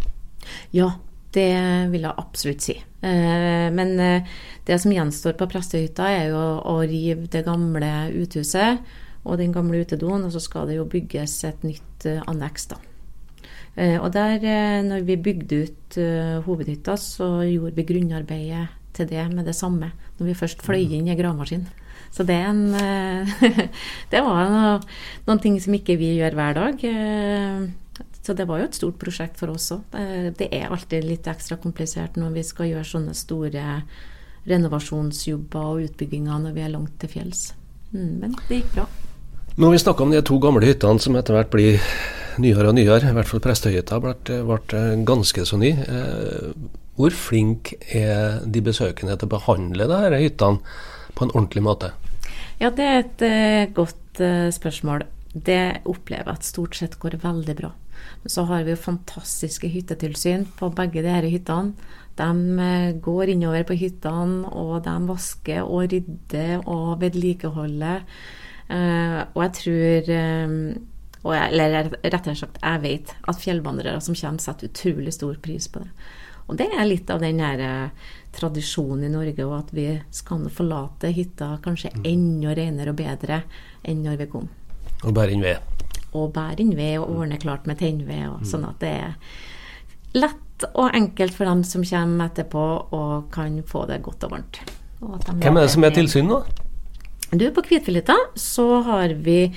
Ja, 0.73 0.89
det 1.33 1.49
vil 1.93 2.05
jeg 2.05 2.17
absolutt 2.25 2.65
si. 2.65 2.75
Eh, 2.77 3.69
men 3.73 3.93
eh, 4.01 4.33
det 4.65 4.79
som 4.81 4.93
gjenstår 4.93 5.37
på 5.37 5.49
prestehytta, 5.51 6.09
er 6.09 6.33
jo 6.33 6.43
å 6.69 6.75
rive 6.81 7.29
det 7.33 7.45
gamle 7.45 7.93
uthuset 8.17 8.81
og 9.23 9.37
den 9.39 9.53
gamle 9.55 9.83
utedoen, 9.83 10.25
og 10.27 10.33
så 10.33 10.41
skal 10.43 10.67
det 10.69 10.77
jo 10.79 10.87
bygges 10.89 11.35
et 11.47 11.63
nytt 11.65 12.07
eh, 12.09 12.23
anneks, 12.27 12.67
da. 12.73 12.81
Og 13.73 14.11
der, 14.13 14.43
når 14.85 15.01
vi 15.01 15.15
bygde 15.17 15.57
ut 15.65 15.95
hovedhytta, 16.45 16.93
så 16.93 17.39
gjorde 17.41 17.73
vi 17.73 17.85
grunnarbeidet 17.89 18.67
til 18.93 19.07
det 19.09 19.23
med 19.31 19.47
det 19.49 19.55
samme. 19.57 19.87
Når 20.19 20.27
vi 20.27 20.35
først 20.37 20.61
fløy 20.61 20.93
inn 20.93 21.07
i 21.09 21.15
gravemaskinen. 21.17 21.71
Så 22.13 22.21
det, 22.21 22.37
en, 22.37 22.67
det 24.13 24.21
var 24.21 24.51
noe, 24.53 24.75
noen 25.25 25.41
ting 25.41 25.57
som 25.57 25.73
ikke 25.73 25.97
vi 25.97 26.11
gjør 26.19 26.37
hver 26.37 26.59
dag. 26.59 26.85
Så 28.21 28.37
det 28.37 28.45
var 28.45 28.61
jo 28.61 28.69
et 28.69 28.77
stort 28.77 29.01
prosjekt 29.01 29.41
for 29.41 29.55
oss 29.55 29.71
òg. 29.73 29.97
Det 30.37 30.51
er 30.53 30.69
alltid 30.69 31.09
litt 31.09 31.33
ekstra 31.33 31.57
komplisert 31.57 32.21
når 32.21 32.37
vi 32.37 32.45
skal 32.45 32.69
gjøre 32.75 32.91
sånne 32.93 33.17
store 33.17 33.65
renovasjonsjobber 34.49 35.71
og 35.73 35.87
utbygginger 35.89 36.45
når 36.45 36.55
vi 36.55 36.63
er 36.65 36.73
langt 36.73 36.95
til 37.01 37.11
fjells. 37.11 37.49
Mm, 37.93 38.13
men 38.21 38.37
det 38.47 38.61
gikk 38.61 38.71
bra. 38.77 38.87
Nå 39.55 39.67
har 39.67 39.71
vi 39.71 39.79
snakker 39.79 40.03
om 40.03 40.11
de 40.11 40.19
to 40.25 40.39
gamle 40.41 40.65
hyttene 40.65 40.97
som 40.97 41.13
etter 41.13 41.35
hvert 41.35 41.51
blir 41.53 41.75
nyere 42.41 42.71
og 42.71 42.73
nyere, 42.73 43.05
i 43.05 43.13
hvert 43.13 43.29
fall 43.29 43.41
Prestøyhytta 43.45 43.99
ble, 44.01 44.15
ble 44.49 44.81
ganske 45.05 45.45
så 45.45 45.59
ny. 45.61 45.69
Hvor 46.97 47.13
flink 47.13 47.75
er 47.93 48.41
de 48.49 48.63
besøkende 48.65 49.13
til 49.13 49.29
å 49.29 49.33
behandle 49.35 49.85
disse 49.91 50.23
hyttene 50.23 50.73
på 51.13 51.27
en 51.27 51.35
ordentlig 51.35 51.65
måte? 51.69 51.91
Ja, 52.57 52.73
Det 52.73 52.89
er 52.89 52.99
et 53.03 53.23
uh, 53.29 53.73
godt 53.77 54.25
uh, 54.25 54.49
spørsmål. 54.49 55.05
Det 55.33 55.85
opplever 55.85 56.31
jeg 56.31 56.41
at 56.41 56.49
stort 56.49 56.81
sett 56.81 56.97
går 56.97 57.21
veldig 57.21 57.59
bra. 57.61 57.73
Så 58.25 58.49
har 58.49 58.65
vi 58.65 58.73
jo 58.73 58.85
fantastiske 58.89 59.69
hyttetilsyn 59.69 60.47
på 60.57 60.73
begge 60.73 61.05
disse 61.05 61.29
hyttene. 61.29 61.91
De 62.17 62.97
går 63.05 63.37
innover 63.37 63.69
på 63.69 63.77
hyttene, 63.77 64.49
og 64.49 64.81
de 64.85 64.97
vasker 65.09 65.61
og 65.61 65.93
rydder 65.93 66.65
og 66.65 67.03
vedlikeholder. 67.05 68.01
Og 68.69 69.39
jeg 69.43 69.53
tror 69.59 70.11
og 71.23 71.31
jeg, 71.35 71.53
Eller 71.53 71.87
rettere 72.03 72.35
sagt, 72.35 72.59
jeg 72.59 72.81
vet 72.83 73.13
at 73.31 73.39
fjellvandrere 73.39 74.01
som 74.03 74.15
kommer, 74.15 74.43
setter 74.43 74.67
utrolig 74.67 75.13
stor 75.15 75.37
pris 75.43 75.69
på 75.71 75.79
det. 75.83 75.91
Og 76.51 76.57
det 76.59 76.67
er 76.75 76.87
litt 76.87 77.11
av 77.13 77.21
den 77.23 77.39
der 77.39 77.61
eh, 77.63 78.09
tradisjonen 78.35 79.05
i 79.07 79.11
Norge, 79.13 79.45
og 79.45 79.55
at 79.61 79.71
vi 79.75 79.87
skal 80.11 80.49
forlate 80.51 81.13
hytta 81.15 81.53
kanskje 81.63 81.93
mm. 81.95 82.03
enda 82.09 82.55
renere 82.59 82.91
og 82.91 82.99
bedre 82.99 83.39
enn 83.87 84.03
når 84.03 84.19
vi 84.19 84.29
kom. 84.33 84.49
Og 85.03 85.15
bære 85.15 85.37
inn 85.37 85.45
ved. 85.45 85.87
Og 86.13 86.33
bære 86.35 86.59
inn 86.65 86.75
ved, 86.75 86.97
og 86.99 87.21
ordne 87.21 87.39
klart 87.39 87.69
med 87.69 87.79
tennved, 87.79 88.25
mm. 88.41 88.47
sånn 88.49 88.67
at 88.67 88.83
det 88.83 88.93
er 89.05 89.15
lett 90.19 90.67
og 90.73 90.91
enkelt 90.93 91.35
for 91.35 91.47
dem 91.49 91.63
som 91.67 91.87
kommer 91.87 92.29
etterpå 92.29 92.65
og 92.95 93.31
kan 93.33 93.55
få 93.67 93.87
det 93.89 94.03
godt 94.03 94.27
og 94.27 94.35
varmt. 94.35 94.59
Og 95.03 95.23
Hvem 95.31 95.57
er 95.57 95.65
det 95.65 95.71
som 95.71 95.87
er 95.87 95.95
tilsyn 95.95 96.29
nå? 96.29 96.43
Du, 97.33 97.51
På 97.51 97.61
Kvitfilita 97.61 98.15
så 98.35 98.81
har 98.81 99.09
vi 99.09 99.47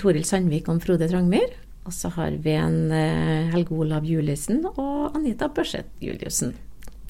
Toril 0.00 0.24
Sandvik 0.24 0.68
og 0.72 0.80
Frode 0.80 1.08
Trangmyr. 1.10 1.50
Og 1.84 1.92
så 1.92 2.08
har 2.14 2.38
vi 2.40 2.54
en 2.56 2.92
eh, 2.94 3.50
Helge 3.52 3.74
Olav 3.74 4.06
Juliussen 4.06 4.62
og 4.70 5.16
Anita 5.18 5.48
Børseth 5.52 6.00
Juliussen. 6.00 6.54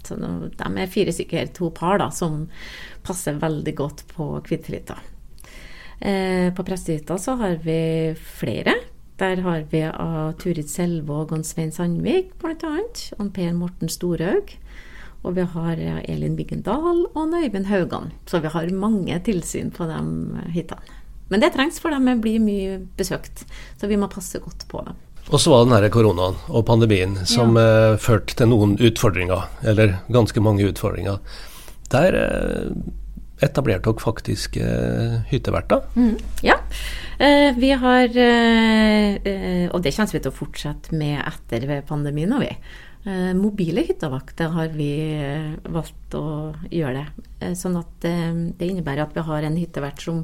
Så 0.02 0.16
de 0.18 0.71
er 0.82 0.90
fire 0.90 1.12
stykker, 1.14 1.52
to 1.54 1.71
par, 1.76 2.00
da, 2.02 2.09
som 2.11 2.49
passer 3.06 3.38
veldig 3.38 3.75
godt 3.78 4.02
på 4.11 4.30
Kvithytta. 4.49 4.97
Eh, 6.00 6.49
på 6.56 6.64
prestehytta 6.66 7.18
så 7.21 7.37
har 7.38 7.61
vi 7.62 8.16
flere. 8.16 8.75
Der 9.23 9.44
har 9.44 9.68
vi 9.71 9.85
av 9.87 10.32
Turid 10.42 10.73
Selvåg 10.73 11.37
og 11.37 11.47
Svein 11.47 11.71
Sandvik 11.71 12.32
bl.a. 12.42 12.78
Og 13.21 13.30
Per 13.37 13.54
Morten 13.54 13.92
Storhaug. 13.92 14.56
Og 15.23 15.37
vi 15.37 15.45
har 15.55 15.79
Elin 16.11 16.35
Biggendal 16.37 17.05
og 17.14 17.37
Øyvind 17.38 17.69
Haugan. 17.71 18.11
Så 18.26 18.41
vi 18.43 18.50
har 18.50 18.73
mange 18.75 19.19
tilsyn 19.23 19.71
på 19.75 19.87
de 19.87 20.00
hyttene. 20.55 20.99
Men 21.33 21.41
det 21.41 21.55
trengs, 21.55 21.79
for 21.81 21.95
de 21.95 22.17
blir 22.21 22.43
mye 22.43 22.81
besøkt. 22.99 23.47
Så 23.81 23.88
vi 23.88 23.97
må 23.97 24.11
passe 24.12 24.41
godt 24.43 24.67
på 24.69 24.83
dem. 24.85 24.99
Og 25.31 25.38
så 25.41 25.52
var 25.52 25.62
det 25.62 25.71
denne 25.71 25.93
koronaen 25.95 26.35
og 26.50 26.67
pandemien 26.67 27.14
som 27.31 27.55
ja. 27.57 27.93
uh, 27.95 28.00
førte 28.02 28.35
til 28.37 28.50
noen 28.50 28.75
utfordringer, 28.83 29.47
eller 29.62 30.00
ganske 30.12 30.43
mange 30.43 30.67
utfordringer. 30.67 31.23
Der 31.95 32.19
uh, 32.19 32.75
etablerte 33.43 33.88
dere 33.88 33.99
faktisk 33.99 34.57
eh, 34.62 35.23
hytteverter? 35.33 35.81
Mm, 35.99 36.14
ja, 36.47 36.61
Eh, 37.23 37.55
vi 37.55 37.71
har 37.71 38.09
Og 39.73 39.83
det 39.83 39.93
kommer 39.95 40.12
vi 40.12 40.21
til 40.21 40.33
å 40.33 40.35
fortsette 40.35 40.97
med 40.97 41.21
etter 41.23 41.83
pandemien. 41.87 42.33
Vi. 42.41 42.50
Mobile 43.35 43.82
hyttevakter 43.82 44.52
har 44.54 44.68
vi 44.76 44.92
valgt 45.75 46.14
å 46.14 46.52
gjøre 46.71 47.00
det. 47.00 47.52
Sånn 47.59 47.75
at 47.80 48.04
det 48.04 48.68
innebærer 48.68 49.02
at 49.09 49.16
vi 49.16 49.25
har 49.26 49.47
en 49.49 49.56
hyttevert 49.59 50.04
som 50.04 50.21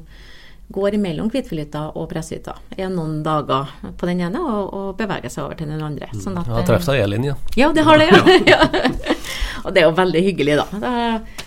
går 0.68 0.98
mellom 1.00 1.30
Kvitfjellhytta 1.32 1.84
og 1.96 2.10
Presshytta 2.10 2.54
i 2.76 2.84
noen 2.92 3.22
dager 3.24 3.70
på 3.96 4.08
den 4.08 4.20
ene 4.26 4.40
og, 4.42 4.74
og 4.76 4.88
beveger 4.98 5.32
seg 5.32 5.46
over 5.46 5.56
til 5.58 5.70
den 5.70 5.84
andre. 5.84 6.10
Sånn 6.20 6.36
at, 6.40 6.50
ja, 6.50 6.64
Treffer 6.68 6.90
seg 6.90 7.04
E-linja. 7.04 7.36
Ja, 7.56 7.70
det 7.72 7.84
har 7.88 8.00
det, 8.00 8.10
ja. 8.12 8.20
ja. 8.52 9.14
og 9.64 9.72
det 9.72 9.82
er 9.82 9.88
jo 9.88 9.94
veldig 9.96 10.24
hyggelig, 10.26 10.58
da. 10.60 10.66
Da 10.82 10.92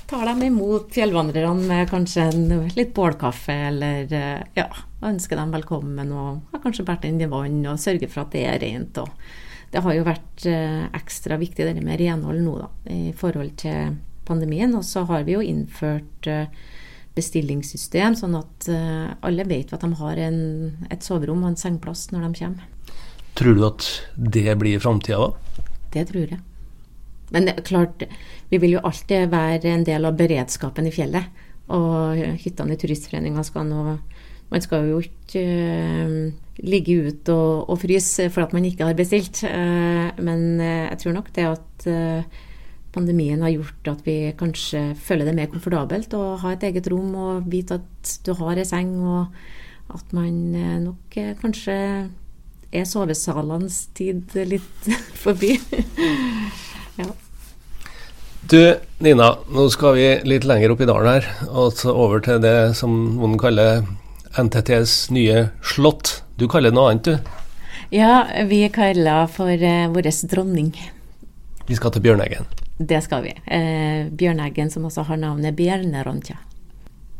tar 0.10 0.26
de 0.32 0.50
imot 0.50 0.90
fjellvandrerne 0.96 1.70
med 1.70 1.92
kanskje 1.92 2.32
en 2.32 2.50
litt 2.74 2.96
bålkaffe, 2.98 3.60
eller 3.70 4.18
eh, 4.18 4.42
ja, 4.58 4.68
ønsker 5.06 5.38
dem 5.38 5.54
velkommen 5.54 6.12
og 6.18 6.56
har 6.56 6.66
kanskje 6.66 6.88
båret 6.90 7.08
inn 7.12 7.22
i 7.22 7.30
vann 7.30 7.62
og 7.70 7.80
sørger 7.82 8.10
for 8.10 8.26
at 8.26 8.34
det 8.34 8.46
er 8.50 8.62
rent. 8.66 9.04
og 9.06 9.14
det 9.72 9.82
har 9.86 9.96
jo 9.96 10.04
vært 10.04 10.46
eh, 10.50 10.84
ekstra 10.98 11.38
viktig 11.40 11.68
det 11.68 11.80
med 11.80 12.00
renhold 12.02 12.42
nå, 12.44 12.58
da, 12.60 12.70
i 12.92 13.14
forhold 13.16 13.54
til 13.62 13.96
pandemien. 14.28 14.74
Og 14.76 14.84
så 14.86 15.06
har 15.08 15.24
vi 15.28 15.38
jo 15.38 15.44
innført 15.44 16.28
uh, 16.30 16.52
bestillingssystem, 17.16 18.18
sånn 18.20 18.36
at 18.40 18.68
uh, 18.72 19.16
alle 19.26 19.48
vet 19.48 19.72
at 19.76 19.84
de 19.84 19.92
har 20.00 20.22
en, 20.28 20.42
et 20.92 21.04
soverom 21.04 21.46
og 21.46 21.54
en 21.54 21.60
sengeplass 21.60 22.10
når 22.12 22.28
de 22.28 22.44
kommer. 22.44 22.96
Tror 23.40 23.56
du 23.56 23.66
at 23.70 23.88
det 24.16 24.58
blir 24.60 24.84
framtida 24.84 25.22
òg? 25.30 25.64
Det 25.96 26.06
tror 26.12 26.36
jeg. 26.36 26.42
Men 27.32 27.48
det 27.48 27.56
er 27.56 27.68
klart, 27.68 28.04
vi 28.52 28.60
vil 28.60 28.76
jo 28.76 28.84
alltid 28.84 29.32
være 29.32 29.72
en 29.72 29.88
del 29.88 30.08
av 30.08 30.18
beredskapen 30.20 30.88
i 30.88 30.92
fjellet. 30.92 31.40
Og 31.72 32.20
hyttene 32.44 32.76
i 32.76 32.80
Turistforeninga 32.80 33.44
skal 33.48 33.70
nå 33.70 33.96
Man 34.52 34.64
skal 34.64 34.90
jo 34.90 35.00
ikke 35.00 35.44
uh, 35.48 36.62
ligge 36.62 36.98
ute 37.08 37.34
og, 37.34 37.70
og, 37.72 37.82
fryse 37.82 38.30
for 38.30 38.44
at 38.46 38.54
man 38.54 38.68
ikke 38.68 38.88
har 38.90 38.98
bestilt. 38.98 39.44
Uh, 39.48 40.12
men 40.22 40.60
jeg 40.62 40.98
tror 41.04 41.20
nok 41.20 41.32
det 41.36 41.50
at 41.50 41.92
pandemien 42.92 43.42
har 43.44 43.54
gjort 43.54 43.90
at 43.94 44.04
vi 44.06 44.16
kanskje 44.38 44.92
føler 45.00 45.28
det 45.28 45.36
mer 45.38 45.50
komfortabelt 45.52 46.14
å 46.18 46.36
ha 46.42 46.54
et 46.54 46.66
eget 46.68 46.90
rom 46.92 47.14
og 47.16 47.50
vite 47.52 47.80
at 47.80 48.16
du 48.26 48.34
har 48.40 48.60
ei 48.60 48.68
seng, 48.68 48.94
og 49.00 49.32
at 49.96 50.16
man 50.16 50.56
eh, 50.56 50.78
nok 50.84 51.18
eh, 51.20 51.34
kanskje 51.40 51.78
er 52.72 52.88
sovesalenes 52.88 53.84
tid 53.98 54.36
litt 54.48 54.92
forbi. 55.24 55.56
ja. 57.02 57.10
Du 58.52 58.60
Nina, 59.04 59.34
nå 59.54 59.68
skal 59.72 59.96
vi 59.96 60.08
litt 60.28 60.48
lenger 60.48 60.74
opp 60.74 60.84
i 60.84 60.90
dalen 60.90 61.12
her, 61.14 61.28
og 61.48 61.76
så 61.78 61.94
over 61.96 62.24
til 62.24 62.42
det 62.44 62.74
som 62.80 62.96
noen 63.16 63.38
kaller 63.40 63.86
NTTs 64.38 65.10
nye 65.12 65.50
slott. 65.64 66.24
Du 66.36 66.48
kaller 66.48 66.72
det 66.72 66.78
noe 66.78 66.92
annet, 66.92 67.06
du? 67.06 67.18
Ja, 67.92 68.24
vi 68.48 68.64
kaller 68.72 69.28
for 69.28 69.52
eh, 69.52 69.90
vår 69.92 70.08
dronning. 70.32 70.72
Vi 71.68 71.76
skal 71.76 71.92
til 71.92 72.04
Bjørneggen. 72.06 72.48
Det 72.80 73.02
skal 73.04 73.26
vi. 73.26 73.34
Eh, 73.46 74.08
Bjørneggen, 74.08 74.72
som 74.72 74.86
også 74.88 75.04
har 75.10 75.20
navnet 75.20 75.56
Bjernerontja. 75.56 76.38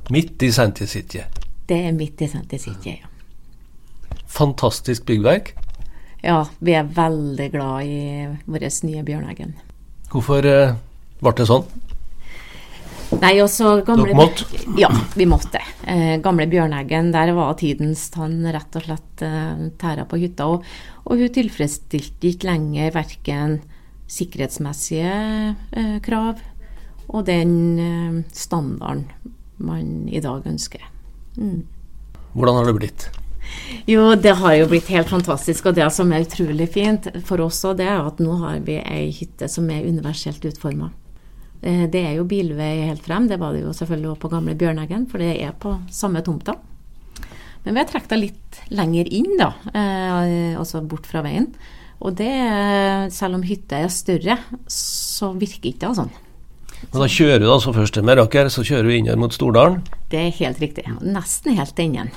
Midt 0.10 0.44
i 0.44 0.52
Senti 0.52 0.88
City? 0.88 1.22
Det 1.68 1.78
er 1.88 1.92
midt 1.96 2.22
i 2.22 2.28
Senti 2.28 2.58
City, 2.60 2.96
ja. 3.02 3.08
Fantastisk 4.32 5.06
byggverk? 5.06 5.54
Ja, 6.24 6.46
vi 6.60 6.74
er 6.78 6.88
veldig 6.88 7.52
glad 7.52 7.86
i 7.86 8.00
vår 8.46 8.66
nye 8.88 9.04
Bjørneggen. 9.04 9.54
Hvorfor 10.12 10.46
eh, 10.46 10.76
ble 11.22 11.34
det 11.38 11.48
sånn? 11.48 11.68
Nei, 13.22 13.36
også 13.44 13.78
gamle 13.86 14.10
Dere 14.10 14.18
måtte? 14.18 14.66
Ja, 14.80 14.90
vi 15.16 15.28
måtte. 15.28 15.61
Eh, 15.92 16.16
gamle 16.24 16.46
Bjørneggen, 16.48 17.10
der 17.12 17.34
var 17.36 17.58
tidens 17.60 18.06
tann 18.14 18.40
rett 18.48 18.76
og 18.80 18.86
slett 18.86 19.24
eh, 19.28 19.68
tæra 19.82 20.06
på 20.08 20.22
hytta. 20.22 20.48
Og, 20.48 20.64
og 21.04 21.20
hun 21.20 21.34
tilfredsstilte 21.36 22.32
ikke 22.32 22.48
lenger 22.48 22.94
verken 22.96 23.60
sikkerhetsmessige 24.12 25.12
eh, 25.12 25.98
krav 26.04 26.40
og 27.12 27.26
den 27.28 27.56
eh, 27.80 28.22
standarden 28.32 29.08
man 29.62 30.08
i 30.08 30.22
dag 30.24 30.48
ønsker. 30.48 30.86
Mm. 31.36 31.66
Hvordan 32.34 32.62
har 32.62 32.70
det 32.70 32.78
blitt? 32.80 33.10
Jo, 33.90 34.14
det 34.16 34.38
har 34.40 34.56
jo 34.56 34.70
blitt 34.72 34.88
helt 34.94 35.12
fantastisk. 35.12 35.68
Og 35.68 35.76
det 35.76 35.90
som 35.92 36.12
er 36.14 36.24
utrolig 36.24 36.70
fint 36.72 37.10
for 37.28 37.44
oss 37.44 37.60
òg, 37.68 37.82
det 37.82 37.90
er 37.90 38.00
at 38.08 38.22
nå 38.24 38.38
har 38.46 38.64
vi 38.66 38.80
ei 38.80 39.10
hytte 39.16 39.50
som 39.52 39.68
er 39.74 39.88
universelt 39.88 40.46
utforma. 40.48 40.92
Eh, 41.62 41.86
det 41.94 42.02
er 42.02 42.16
jo 42.18 42.26
bilvei 42.26 42.88
helt 42.88 43.04
frem, 43.06 43.28
det 43.30 43.38
var 43.42 43.54
det 43.54 43.62
jo 43.62 43.74
selvfølgelig 43.78 44.16
også 44.16 44.24
på 44.24 44.32
gamle 44.34 44.58
Bjørneggen, 44.58 45.06
for 45.10 45.22
det 45.22 45.36
er 45.46 45.54
på 45.54 45.76
samme 45.94 46.24
tomta. 46.26 46.58
Men 47.62 47.76
vi 47.76 47.84
har 47.84 47.90
trukket 47.90 48.16
det 48.16 48.22
litt 48.24 48.60
lenger 48.74 49.12
inn, 49.14 49.36
da, 49.38 49.52
eh, 49.70 50.58
altså 50.58 50.82
bort 50.82 51.06
fra 51.06 51.22
veien. 51.22 51.52
Og 52.02 52.16
det, 52.18 52.34
selv 53.14 53.38
om 53.38 53.46
hytta 53.46 53.78
er 53.78 53.92
større, 53.94 54.40
så 54.66 55.36
virker 55.38 55.70
ikke 55.70 55.86
det 55.86 56.00
sånn. 56.00 56.10
Men 56.82 57.04
da 57.04 57.08
kjører 57.14 57.44
du 57.44 57.46
altså 57.46 57.76
først 57.76 57.94
til 57.94 58.08
Meråker, 58.10 58.50
så 58.50 58.66
kjører 58.66 58.90
du 58.90 58.96
inn 58.96 59.20
mot 59.22 59.36
Stordalen? 59.36 59.84
Det 60.10 60.18
er 60.18 60.34
helt 60.40 60.58
riktig. 60.64 60.88
Nesten 61.06 61.54
helt 61.54 61.78
enden. 61.78 62.10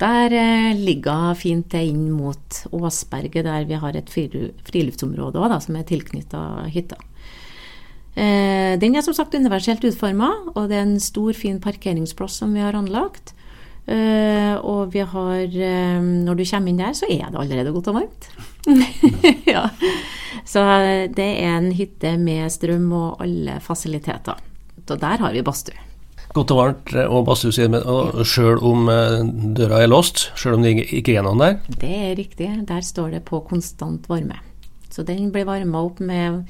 Der 0.00 0.32
ligger 0.80 1.28
hun 1.28 1.36
fint 1.36 1.68
til 1.70 1.92
inn 1.92 2.06
mot 2.16 2.64
Åsberget, 2.72 3.44
der 3.44 3.68
vi 3.68 3.76
har 3.76 3.92
et 3.92 4.08
friluftsområde 4.08 5.36
også, 5.36 5.52
da, 5.52 5.60
som 5.60 5.76
er 5.76 5.84
tilknytta 5.84 6.40
hytta. 6.72 6.96
Eh, 8.14 8.74
den 8.78 8.94
er 8.94 9.02
som 9.02 9.14
sagt 9.16 9.34
universelt 9.34 9.82
utforma, 9.86 10.30
og 10.54 10.68
det 10.70 10.78
er 10.78 10.84
en 10.86 11.00
stor, 11.02 11.34
fin 11.34 11.58
parkeringsplass 11.62 12.38
som 12.42 12.54
vi 12.54 12.62
har 12.62 12.76
anlagt. 12.78 13.34
Uh, 13.84 14.56
og 14.64 14.94
vi 14.94 15.02
har 15.04 15.42
um, 15.44 16.06
Når 16.24 16.38
du 16.38 16.44
kommer 16.48 16.70
inn 16.72 16.78
der, 16.78 16.94
så 16.96 17.04
er 17.04 17.26
det 17.28 17.36
allerede 17.36 17.72
godt 17.74 17.90
og 17.92 17.98
varmt. 17.98 18.28
ja. 19.54 19.66
Så 20.48 20.62
det 21.12 21.26
er 21.42 21.58
en 21.58 21.68
hytte 21.76 22.14
med 22.16 22.48
strøm 22.48 22.86
og 22.96 23.20
alle 23.20 23.58
fasiliteter. 23.60 24.40
Så 24.88 24.96
der 24.96 25.20
har 25.20 25.36
vi 25.36 25.44
badstue. 25.44 25.76
Godt 26.32 26.54
og 26.54 26.62
varmt 26.62 26.94
og 27.04 27.28
badstue, 27.28 27.68
du, 27.68 28.24
sjøl 28.24 28.64
om 28.64 28.88
døra 29.52 29.84
er 29.84 29.92
låst? 29.92 30.30
Sjøl 30.32 30.56
om 30.56 30.64
det 30.64 30.78
ikke 30.88 31.18
er 31.18 31.28
noen 31.28 31.44
der? 31.44 31.60
Det 31.68 31.92
er 32.08 32.16
riktig. 32.16 32.48
Der 32.64 32.80
står 32.80 33.18
det 33.18 33.26
på 33.28 33.44
konstant 33.44 34.08
varme. 34.08 34.40
Så 34.88 35.04
den 35.04 35.28
blir 35.34 35.44
varma 35.44 35.84
opp 35.84 36.00
med 36.00 36.48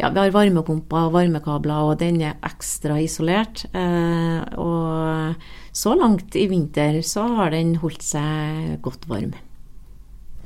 ja, 0.00 0.08
vi 0.08 0.20
har 0.22 0.32
varmepumper 0.32 1.08
og 1.08 1.14
varmekabler, 1.14 1.90
og 1.90 1.98
den 2.00 2.22
er 2.24 2.38
ekstra 2.46 2.96
isolert. 3.02 3.66
Eh, 3.76 4.40
og 4.56 5.76
så 5.76 5.94
langt 5.98 6.36
i 6.40 6.46
vinter 6.50 7.02
så 7.04 7.26
har 7.36 7.52
den 7.52 7.74
holdt 7.82 8.04
seg 8.06 8.78
godt 8.84 9.04
varm. 9.10 9.34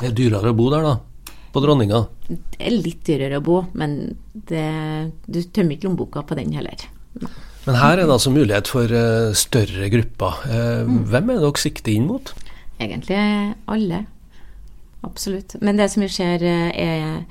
Det 0.01 0.11
er 0.11 0.17
dyrere 0.19 0.51
å 0.51 0.59
bo 0.59 0.67
der, 0.75 0.89
da? 0.89 1.35
På 1.55 1.63
Dronninga? 1.63 2.03
Det 2.27 2.59
er 2.59 2.75
litt 2.75 3.07
dyrere 3.07 3.39
å 3.39 3.47
bo, 3.47 3.61
men 3.79 4.17
det, 4.35 4.67
du 5.31 5.39
tømmer 5.45 5.77
ikke 5.77 5.87
lommeboka 5.87 6.25
på 6.27 6.39
den 6.41 6.51
heller. 6.57 6.89
Men 7.65 7.79
her 7.79 7.95
er 7.95 8.09
det 8.09 8.17
altså 8.17 8.35
mulighet 8.35 8.69
for 8.69 8.91
uh, 8.91 9.31
større 9.39 9.87
grupper. 9.93 10.43
Uh, 10.51 10.83
mm. 10.89 10.99
Hvem 11.15 11.31
er 11.31 11.43
dere 11.45 11.63
sikter 11.63 11.95
inn 11.95 12.11
mot? 12.11 12.35
Egentlig 12.83 13.23
alle. 13.71 14.03
Absolutt. 15.07 15.55
Men 15.63 15.79
det 15.79 15.93
som 15.95 16.03
vi 16.03 16.11
ser 16.11 16.43
er 16.43 17.23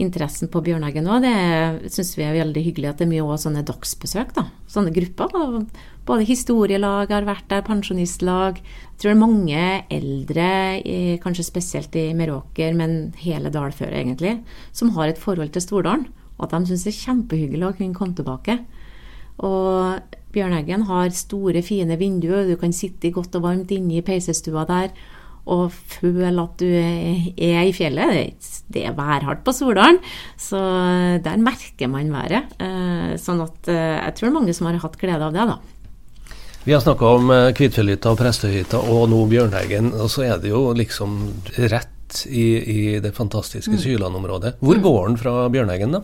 interessen 0.00 0.48
på 0.50 0.62
Bjørneggen 0.64 1.04
nå, 1.06 1.18
det 1.22 1.92
syns 1.92 2.14
vi 2.16 2.24
er 2.26 2.36
veldig 2.38 2.62
hyggelig 2.64 2.90
at 2.90 3.00
det 3.00 3.06
er 3.06 3.12
mye 3.12 3.24
også 3.26 3.48
sånne 3.48 3.64
dagsbesøk. 3.68 4.32
da, 4.36 4.46
Sånne 4.70 4.92
grupper. 4.94 5.32
Da. 5.34 5.82
Både 6.08 6.26
historielag 6.28 7.12
har 7.12 7.28
vært 7.28 7.48
der, 7.52 7.64
pensjonistlag. 7.66 8.60
Jeg 8.62 9.00
tror 9.00 9.10
det 9.10 9.16
er 9.16 9.20
mange 9.20 9.66
eldre, 9.98 10.48
kanskje 11.24 11.46
spesielt 11.46 11.96
i 12.00 12.08
Meråker, 12.16 12.74
men 12.78 13.12
hele 13.20 13.52
dalføret 13.52 14.00
egentlig, 14.00 14.38
som 14.72 14.94
har 14.96 15.12
et 15.12 15.20
forhold 15.20 15.52
til 15.54 15.64
Stordalen. 15.64 16.08
Og 16.38 16.48
at 16.48 16.56
de 16.56 16.70
syns 16.70 16.86
det 16.86 16.94
er 16.94 17.02
kjempehyggelig 17.04 17.68
å 17.68 17.76
kunne 17.76 17.96
komme 17.98 18.16
tilbake. 18.16 18.58
Og 19.44 20.16
Bjørneggen 20.32 20.86
har 20.88 21.12
store, 21.16 21.62
fine 21.66 21.96
vinduer, 22.00 22.46
du 22.48 22.56
kan 22.60 22.72
sitte 22.76 23.12
godt 23.12 23.36
og 23.36 23.44
varmt 23.48 23.72
inne 23.74 23.98
i 23.98 24.04
peisestua 24.06 24.64
der 24.68 24.92
og 25.50 25.72
føle 25.72 26.30
at 26.42 26.60
du 26.60 26.68
er 26.68 27.64
i 27.64 27.74
fjellet. 27.74 28.34
Det 28.70 28.84
er 28.86 28.96
værhardt 28.96 29.44
på 29.46 29.54
Soldalen, 29.56 30.00
så 30.38 30.60
der 31.24 31.42
merker 31.42 31.90
man 31.90 32.12
været. 32.12 32.54
Eh, 32.60 33.14
sånn 33.20 33.42
at 33.44 33.70
eh, 33.70 33.98
jeg 33.98 34.16
tror 34.18 34.34
mange 34.36 34.54
som 34.56 34.68
har 34.68 34.80
hatt 34.82 34.98
glede 35.00 35.26
av 35.26 35.36
det, 35.36 35.46
da. 35.54 35.58
Vi 36.64 36.74
har 36.76 36.82
snakka 36.84 37.14
om 37.16 37.30
eh, 37.32 37.52
Kvitfjellhytta 37.56 38.12
og 38.12 38.20
Prestøyhytta 38.20 38.82
og 38.92 39.08
nå 39.10 39.24
Bjørnheggen, 39.30 39.94
og 39.96 40.12
så 40.12 40.28
er 40.28 40.42
det 40.42 40.52
jo 40.52 40.68
liksom 40.76 41.16
rett 41.72 42.24
i, 42.26 42.46
i 42.58 42.80
det 43.00 43.14
fantastiske 43.16 43.76
mm. 43.76 43.82
Syland-området. 43.84 44.58
Hvor 44.60 44.76
mm. 44.76 44.82
går 44.84 45.08
den 45.08 45.20
fra 45.22 45.34
Bjørnheggen, 45.52 45.96
da? 45.96 46.02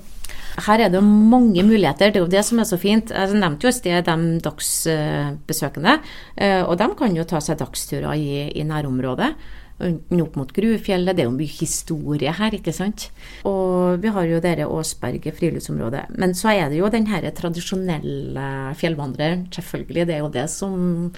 Her 0.56 0.86
er 0.86 0.92
det 0.92 1.02
mange 1.04 1.62
muligheter. 1.66 2.12
Det 2.12 2.20
er 2.20 2.24
jo 2.24 2.32
det 2.32 2.44
som 2.46 2.60
er 2.62 2.68
så 2.68 2.78
fint. 2.80 3.12
Jeg 3.12 3.36
nevnte 3.36 3.68
jo 3.68 3.72
i 3.72 3.76
sted 3.76 4.08
de 4.08 4.40
dagsbesøkende. 4.44 5.98
Eh, 6.36 6.62
og 6.64 6.78
de 6.80 6.88
kan 6.96 7.16
jo 7.16 7.28
ta 7.28 7.42
seg 7.44 7.60
dagsturer 7.60 8.16
i, 8.16 8.48
i 8.56 8.64
nærområdet. 8.64 9.34
Opp 9.76 10.36
mot 10.40 10.52
Grufjellet. 10.56 11.12
Det 11.12 11.26
er 11.26 11.28
jo 11.28 11.34
mye 11.36 11.52
historie 11.58 12.32
her, 12.32 12.56
ikke 12.56 12.72
sant. 12.72 13.10
Og 13.48 14.00
vi 14.00 14.08
har 14.14 14.28
jo 14.30 14.40
dere 14.40 14.68
Åsberget 14.72 15.36
friluftsområde. 15.36 16.06
Men 16.16 16.32
så 16.38 16.54
er 16.54 16.70
det 16.72 16.80
jo 16.80 16.88
den 16.92 17.08
her 17.10 17.28
tradisjonelle 17.36 18.48
fjellvandreren, 18.80 19.46
selvfølgelig. 19.52 20.08
Det 20.08 20.16
er 20.16 20.24
jo 20.24 20.32
det 20.32 20.46
som 20.52 21.10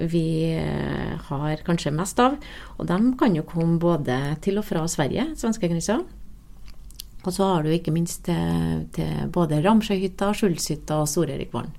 vi 0.00 0.26
eh, 0.56 1.16
har 1.28 1.66
kanskje 1.68 1.92
mest 1.92 2.20
av. 2.24 2.40
Og 2.80 2.88
de 2.88 3.00
kan 3.20 3.36
jo 3.36 3.44
komme 3.44 3.76
både 3.82 4.38
til 4.40 4.62
og 4.62 4.64
fra 4.64 4.88
Sverige, 4.88 5.34
svenskegrensa. 5.36 6.00
Og 7.26 7.34
så 7.34 7.46
har 7.50 7.66
du 7.66 7.72
ikke 7.74 7.94
minst 7.94 8.22
til, 8.28 8.86
til 8.94 9.30
både 9.34 9.58
Ramsjøhytta, 9.64 10.30
Skjulshytta 10.36 11.00
og 11.02 11.10
Storerikvollen. 11.10 11.74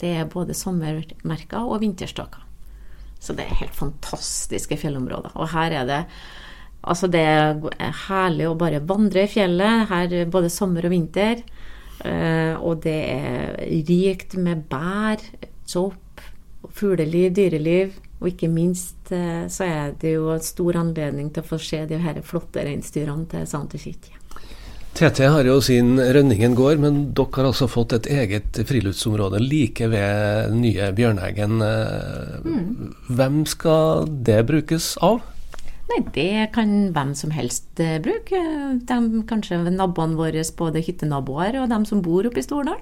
Det 0.00 0.12
er 0.16 0.28
både 0.28 0.56
sommermerker 0.56 1.68
og 1.68 1.82
vinterstaker. 1.84 2.42
Så 3.20 3.36
det 3.36 3.46
er 3.46 3.60
helt 3.60 3.76
fantastiske 3.76 4.76
fjellområder. 4.80 5.36
Og 5.36 5.52
her 5.54 5.82
er 5.82 5.88
det 5.88 6.02
Altså, 6.86 7.08
det 7.10 7.18
er 7.18 7.94
herlig 8.06 8.44
å 8.46 8.54
bare 8.54 8.78
vandre 8.86 9.24
i 9.24 9.30
fjellet 9.30 9.88
her 9.90 10.12
både 10.30 10.52
sommer 10.54 10.86
og 10.86 10.92
vinter. 10.92 11.40
Eh, 12.06 12.54
og 12.60 12.84
det 12.84 12.98
er 13.10 13.56
rikt 13.88 14.36
med 14.38 14.68
bær, 14.70 15.24
sopp, 15.66 16.22
fugleliv, 16.76 17.32
dyreliv. 17.34 17.96
Og 18.20 18.30
ikke 18.30 18.52
minst 18.52 19.10
eh, 19.10 19.48
så 19.50 19.66
er 19.66 19.96
det 19.98 20.14
jo 20.14 20.30
en 20.36 20.44
stor 20.44 20.78
anledning 20.84 21.32
til 21.32 21.42
å 21.42 21.50
få 21.50 21.58
se 21.58 21.82
de 21.90 21.98
her 22.04 22.22
flotte 22.22 22.62
reinsdyrene 22.68 23.26
til 23.34 23.50
Sante 23.50 23.82
kirke. 23.82 24.15
TT 24.96 25.26
har 25.28 25.44
jo 25.44 25.58
sin 25.60 25.98
Rønningen 26.00 26.54
gård, 26.56 26.80
men 26.80 27.00
dere 27.16 27.34
har 27.36 27.50
altså 27.50 27.66
fått 27.68 27.92
et 27.92 28.06
eget 28.08 28.56
friluftsområde 28.64 29.42
like 29.44 29.90
ved 29.92 30.54
nye 30.56 30.88
Bjørneggen. 30.96 31.60
Mm. 31.60 32.94
Hvem 33.18 33.42
skal 33.50 34.08
det 34.24 34.40
brukes 34.48 34.94
av? 35.04 35.20
Nei, 35.86 36.00
Det 36.14 36.48
kan 36.54 36.72
hvem 36.96 37.12
som 37.14 37.30
helst 37.30 37.68
uh, 37.78 37.98
bruke. 38.02 38.40
De, 38.88 38.98
kanskje 39.28 39.60
naboene 39.68 40.18
våre, 40.18 40.42
både 40.58 40.82
hyttenaboer 40.82 41.60
og 41.60 41.70
de 41.70 41.80
som 41.86 42.02
bor 42.02 42.26
oppe 42.26 42.42
i 42.42 42.46
Stordal. 42.46 42.80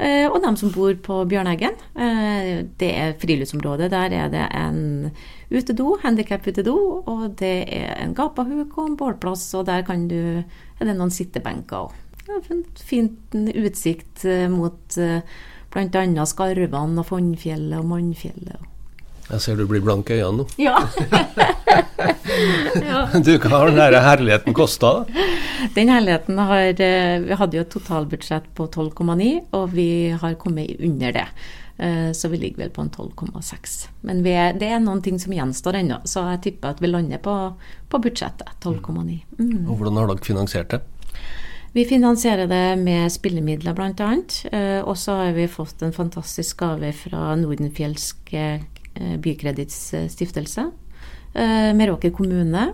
Uh, 0.00 0.30
og 0.30 0.38
dem 0.40 0.56
som 0.56 0.72
bor 0.72 0.94
på 1.04 1.18
Bjørneggen. 1.28 1.76
Uh, 1.92 2.64
det 2.80 2.90
er 2.96 3.18
friluftsområdet. 3.20 3.90
Der 3.92 4.14
er 4.16 4.32
det 4.32 4.46
en 4.56 5.10
utedo, 5.50 5.98
handikap-utedo, 6.00 6.76
og 7.04 7.24
det 7.40 7.56
er 7.68 7.98
en 8.00 8.14
gapahuk 8.16 8.78
og 8.78 8.86
en 8.86 8.96
bålplass, 8.96 9.50
og 9.58 9.66
der 9.68 9.84
kan 9.84 10.08
du 10.08 10.42
er 10.80 10.88
det 10.88 10.96
noen 10.96 11.12
sittebenker 11.12 11.86
òg. 11.86 11.96
en 12.50 12.64
fin 12.76 13.10
utsikt 13.32 14.24
eh, 14.24 14.48
mot 14.48 14.96
eh, 14.96 15.20
bl.a. 15.70 16.26
Skarvene 16.26 17.02
og 17.02 17.06
Fonnfjellet 17.06 17.78
og 17.78 17.88
Mannfjellet. 17.90 18.69
Jeg 19.30 19.42
ser 19.44 19.60
du 19.60 19.66
blir 19.70 19.82
blank 19.84 20.10
i 20.10 20.20
øynene 20.20 20.42
nå. 20.42 20.46
Ja. 20.60 20.76
ja. 22.80 23.00
Du, 23.26 23.32
hva 23.38 23.50
har 23.52 23.70
den 23.70 24.02
herligheten 24.04 24.56
kosta? 24.56 25.04
Den 25.76 25.90
herligheten 25.92 26.38
har 26.40 26.82
eh, 26.82 27.16
Vi 27.24 27.38
hadde 27.38 27.58
jo 27.58 27.64
et 27.64 27.72
totalbudsjett 27.72 28.50
på 28.56 28.66
12,9, 28.66 29.30
og 29.56 29.74
vi 29.74 29.88
har 30.20 30.38
kommet 30.40 30.76
under 30.78 31.18
det. 31.20 31.26
Så 32.12 32.28
vi 32.28 32.36
ligger 32.36 32.66
vel 32.66 32.72
på 32.76 32.82
en 32.84 32.90
12,6. 32.92 33.76
Men 34.04 34.18
er, 34.28 34.50
det 34.60 34.66
er 34.68 34.82
noen 34.84 35.00
ting 35.00 35.16
som 35.16 35.32
gjenstår 35.32 35.78
ennå, 35.78 36.02
så 36.04 36.26
jeg 36.34 36.42
tipper 36.44 36.74
at 36.74 36.82
vi 36.84 36.90
lander 36.90 37.22
på, 37.24 37.36
på 37.88 38.00
budsjettet. 38.04 38.50
12,9. 38.60 39.14
Mm. 39.38 39.62
Og 39.64 39.78
Hvordan 39.78 39.96
har 39.96 40.10
dere 40.10 40.26
finansiert 40.26 40.74
det? 40.74 40.82
Vi 41.72 41.84
finansierer 41.84 42.46
det 42.50 42.76
med 42.82 43.12
spillemidler 43.12 43.74
bl.a. 43.78 44.10
Eh, 44.50 44.80
og 44.82 44.96
så 44.98 45.20
har 45.20 45.36
vi 45.36 45.46
fått 45.46 45.84
en 45.86 45.94
fantastisk 45.94 46.58
gave 46.64 46.90
fra 46.98 47.36
Nordenfjelsk 47.38 48.32
eh, 48.34 48.64
Bykreditts 48.94 49.78
stiftelse. 50.12 50.66
Eh, 51.32 51.70
Meråker 51.78 52.10
kommune. 52.14 52.66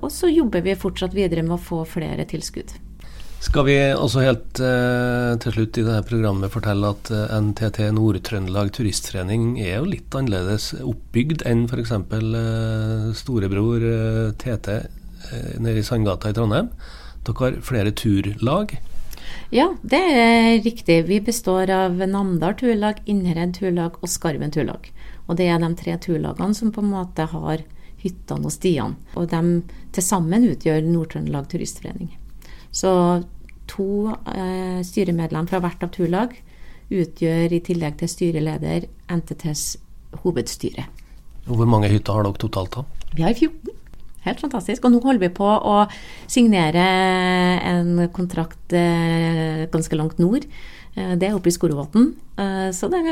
Og 0.00 0.10
så 0.12 0.30
jobber 0.32 0.64
vi 0.64 0.76
fortsatt 0.78 1.14
videre 1.16 1.44
med 1.44 1.58
å 1.58 1.62
få 1.62 1.84
flere 1.88 2.24
tilskudd. 2.28 2.72
Skal 3.46 3.66
vi 3.68 3.74
også 3.92 4.22
helt 4.24 4.58
eh, 4.64 5.34
til 5.42 5.52
slutt 5.54 5.78
i 5.78 5.84
dette 5.84 6.08
programmet 6.08 6.50
fortelle 6.50 6.88
at 6.94 7.10
eh, 7.12 7.34
NTT 7.36 7.82
Nord-Trøndelag 7.94 8.72
Turistforening 8.74 9.58
er 9.60 9.76
jo 9.76 9.90
litt 9.92 10.16
annerledes 10.16 10.72
oppbygd 10.80 11.44
enn 11.46 11.66
f.eks. 11.68 11.92
Eh, 11.92 13.06
storebror 13.20 13.84
eh, 13.86 14.32
TT 14.40 14.72
eh, 14.78 15.52
nede 15.60 15.82
i 15.82 15.86
Sandgata 15.86 16.32
i 16.32 16.36
Trondheim. 16.36 16.72
Dere 17.28 17.38
har 17.42 17.60
flere 17.66 17.92
turlag? 17.94 18.74
Ja, 19.54 19.68
det 19.82 20.00
er 20.00 20.58
riktig. 20.64 20.98
Vi 21.06 21.20
består 21.24 21.70
av 21.70 22.00
Namdal 22.02 22.56
turlag, 22.58 23.00
Innherred 23.06 23.54
turlag 23.58 23.98
og 24.00 24.10
Skarven 24.10 24.52
turlag. 24.54 24.90
Og 25.26 25.38
det 25.38 25.48
er 25.50 25.62
de 25.62 25.70
tre 25.78 25.96
turlagene 26.02 26.54
som 26.54 26.72
på 26.74 26.82
en 26.82 26.92
måte 26.92 27.28
har 27.30 27.62
hyttene 28.02 28.46
og 28.46 28.54
stiene. 28.54 28.96
Og 29.18 29.30
de 29.30 29.42
til 29.94 30.04
sammen 30.04 30.46
utgjør 30.50 30.84
Nord-Trøndelag 30.86 31.48
Turistforening. 31.50 32.12
Så 32.70 32.90
to 33.70 34.12
eh, 34.12 34.82
styremedlemmer 34.86 35.50
fra 35.50 35.62
hvert 35.64 35.82
av 35.82 35.94
turlag 35.94 36.36
utgjør 36.92 37.54
i 37.56 37.62
tillegg 37.66 37.96
til 37.98 38.10
styreleder 38.10 38.86
NTTs 39.10 39.64
hovedstyre. 40.22 40.86
Hvor 41.46 41.68
mange 41.70 41.90
hytter 41.90 42.14
har 42.18 42.26
dere 42.26 42.42
totalt 42.42 42.76
da? 42.76 42.84
Vi 43.14 43.24
har 43.24 43.34
14. 43.34 43.65
Helt 44.26 44.42
fantastisk. 44.42 44.84
Og 44.84 44.94
nå 44.94 45.02
holder 45.04 45.22
vi 45.28 45.32
på 45.34 45.46
å 45.46 45.76
signere 46.30 46.86
en 47.70 48.08
kontrakt 48.14 48.74
eh, 48.74 49.66
ganske 49.72 49.98
langt 49.98 50.20
nord. 50.22 50.46
Eh, 50.96 51.14
det 51.14 51.30
er 51.30 51.36
oppe 51.38 51.52
i 51.52 51.54
Skorovotn. 51.54 52.10
Eh, 52.38 52.68
så 52.76 52.90
det, 52.92 53.02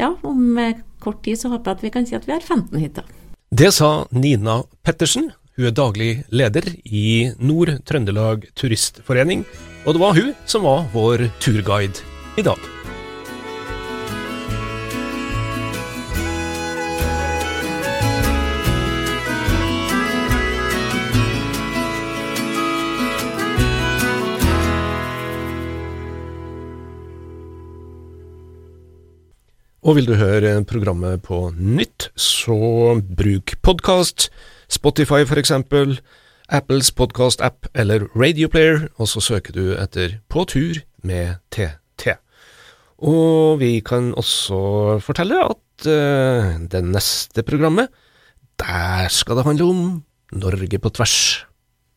ja, 0.00 0.12
om 0.26 0.58
kort 1.02 1.22
tid 1.26 1.38
så 1.40 1.52
håper 1.54 1.70
jeg 1.72 1.78
at 1.78 1.86
vi 1.86 1.94
kan 1.94 2.08
si 2.08 2.18
at 2.18 2.26
vi 2.26 2.34
har 2.34 2.42
15 2.44 2.74
hytter. 2.82 3.06
Det 3.48 3.70
sa 3.72 4.04
Nina 4.12 4.60
Pettersen, 4.84 5.30
hun 5.56 5.70
er 5.70 5.74
daglig 5.74 6.10
leder 6.28 6.68
i 6.84 7.30
Nord-Trøndelag 7.40 8.50
Turistforening, 8.58 9.46
og 9.86 9.96
det 9.96 10.04
var 10.04 10.18
hun 10.18 10.34
som 10.46 10.68
var 10.68 10.84
vår 10.92 11.30
turguide 11.40 12.04
i 12.38 12.44
dag. 12.46 12.77
Og 29.88 29.94
vil 29.96 30.04
du 30.04 30.18
høre 30.20 30.50
programmet 30.68 31.22
på 31.24 31.46
nytt, 31.56 32.10
så 32.12 32.98
bruk 33.00 33.54
podkast, 33.64 34.26
Spotify 34.68 35.22
for 35.24 35.40
eksempel, 35.40 35.94
Apples 36.52 36.90
podkast-app 36.92 37.70
eller 37.72 38.04
Radioplayer, 38.12 38.90
og 39.00 39.08
så 39.08 39.22
søker 39.24 39.56
du 39.56 39.72
etter 39.80 40.18
På 40.28 40.44
tur 40.44 40.82
med 41.00 41.40
TT. 41.48 42.18
Og 43.00 43.56
vi 43.64 43.80
kan 43.80 44.12
også 44.12 45.00
fortelle 45.00 45.40
at 45.46 45.88
uh, 45.88 46.60
det 46.68 46.84
neste 46.84 47.40
programmet, 47.48 47.88
der 48.60 49.08
skal 49.08 49.40
det 49.40 49.48
handle 49.48 49.72
om 49.72 49.84
Norge 50.36 50.84
på 50.84 50.92
tvers. 51.00 51.47